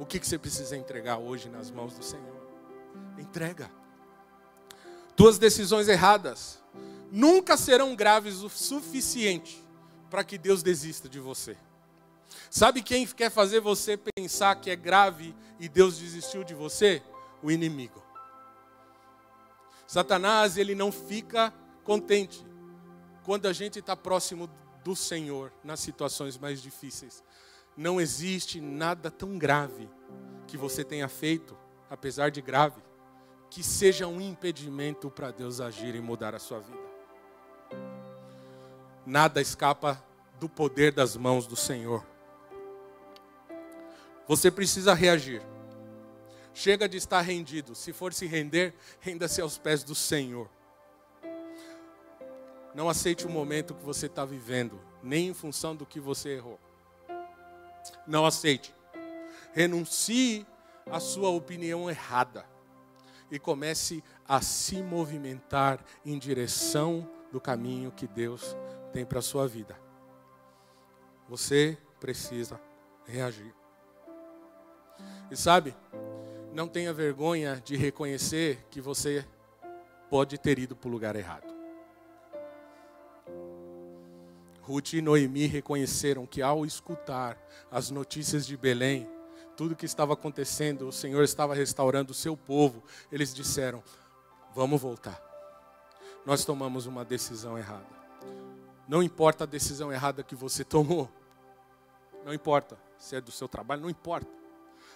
[0.00, 2.46] O que, que você precisa entregar hoje nas mãos do Senhor?
[3.16, 3.70] Entrega.
[5.14, 6.58] Tuas decisões erradas
[7.10, 9.64] nunca serão graves o suficiente
[10.10, 11.56] para que Deus desista de você.
[12.50, 17.02] Sabe quem quer fazer você pensar que é grave e Deus desistiu de você?
[17.42, 18.02] O inimigo.
[19.86, 21.52] Satanás, ele não fica
[21.84, 22.44] contente
[23.24, 24.48] quando a gente está próximo
[24.82, 27.22] do Senhor nas situações mais difíceis.
[27.76, 29.88] Não existe nada tão grave
[30.46, 31.56] que você tenha feito,
[31.90, 32.80] apesar de grave,
[33.50, 36.85] que seja um impedimento para Deus agir e mudar a sua vida
[39.06, 40.02] nada escapa
[40.40, 42.04] do poder das mãos do Senhor.
[44.26, 45.40] Você precisa reagir.
[46.52, 47.74] Chega de estar rendido.
[47.74, 50.50] Se for se render, renda-se aos pés do Senhor.
[52.74, 56.58] Não aceite o momento que você está vivendo, nem em função do que você errou.
[58.06, 58.74] Não aceite.
[59.52, 60.46] Renuncie
[60.90, 62.44] à sua opinião errada
[63.30, 68.56] e comece a se movimentar em direção do caminho que Deus
[68.92, 69.76] tem para a sua vida.
[71.28, 72.60] Você precisa
[73.04, 73.54] reagir.
[75.30, 75.74] E sabe,
[76.52, 79.26] não tenha vergonha de reconhecer que você
[80.08, 81.54] pode ter ido para o lugar errado.
[84.62, 87.38] Ruth e Noemi reconheceram que ao escutar
[87.70, 89.08] as notícias de Belém,
[89.56, 93.82] tudo que estava acontecendo, o Senhor estava restaurando o seu povo, eles disseram:
[94.54, 95.22] Vamos voltar.
[96.24, 97.86] Nós tomamos uma decisão errada.
[98.88, 101.10] Não importa a decisão errada que você tomou.
[102.24, 104.28] Não importa se é do seu trabalho, não importa.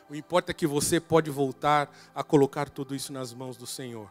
[0.09, 4.11] O importa é que você pode voltar a colocar tudo isso nas mãos do Senhor.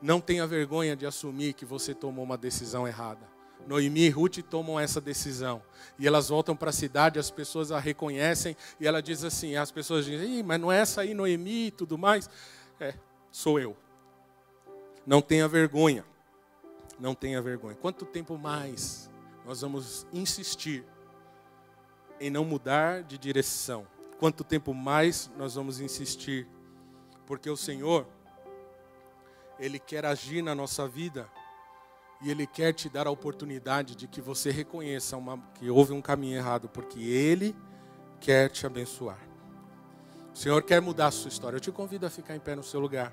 [0.00, 3.26] Não tenha vergonha de assumir que você tomou uma decisão errada.
[3.66, 5.62] Noemi e Ruth tomam essa decisão.
[5.98, 9.70] E elas voltam para a cidade, as pessoas a reconhecem, e ela diz assim: as
[9.70, 12.30] pessoas dizem, mas não é essa aí, Noemi e tudo mais.
[12.78, 12.94] É,
[13.32, 13.76] sou eu.
[15.06, 16.04] Não tenha vergonha
[16.98, 17.76] não tenha vergonha.
[17.76, 19.10] Quanto tempo mais
[19.44, 20.84] nós vamos insistir
[22.20, 23.86] em não mudar de direção?
[24.18, 26.46] Quanto tempo mais nós vamos insistir?
[27.26, 28.06] Porque o Senhor,
[29.58, 31.28] Ele quer agir na nossa vida
[32.22, 36.00] e Ele quer te dar a oportunidade de que você reconheça uma, que houve um
[36.00, 37.54] caminho errado, porque Ele
[38.20, 39.18] quer te abençoar.
[40.32, 41.56] O Senhor quer mudar a sua história.
[41.56, 43.12] Eu te convido a ficar em pé no seu lugar.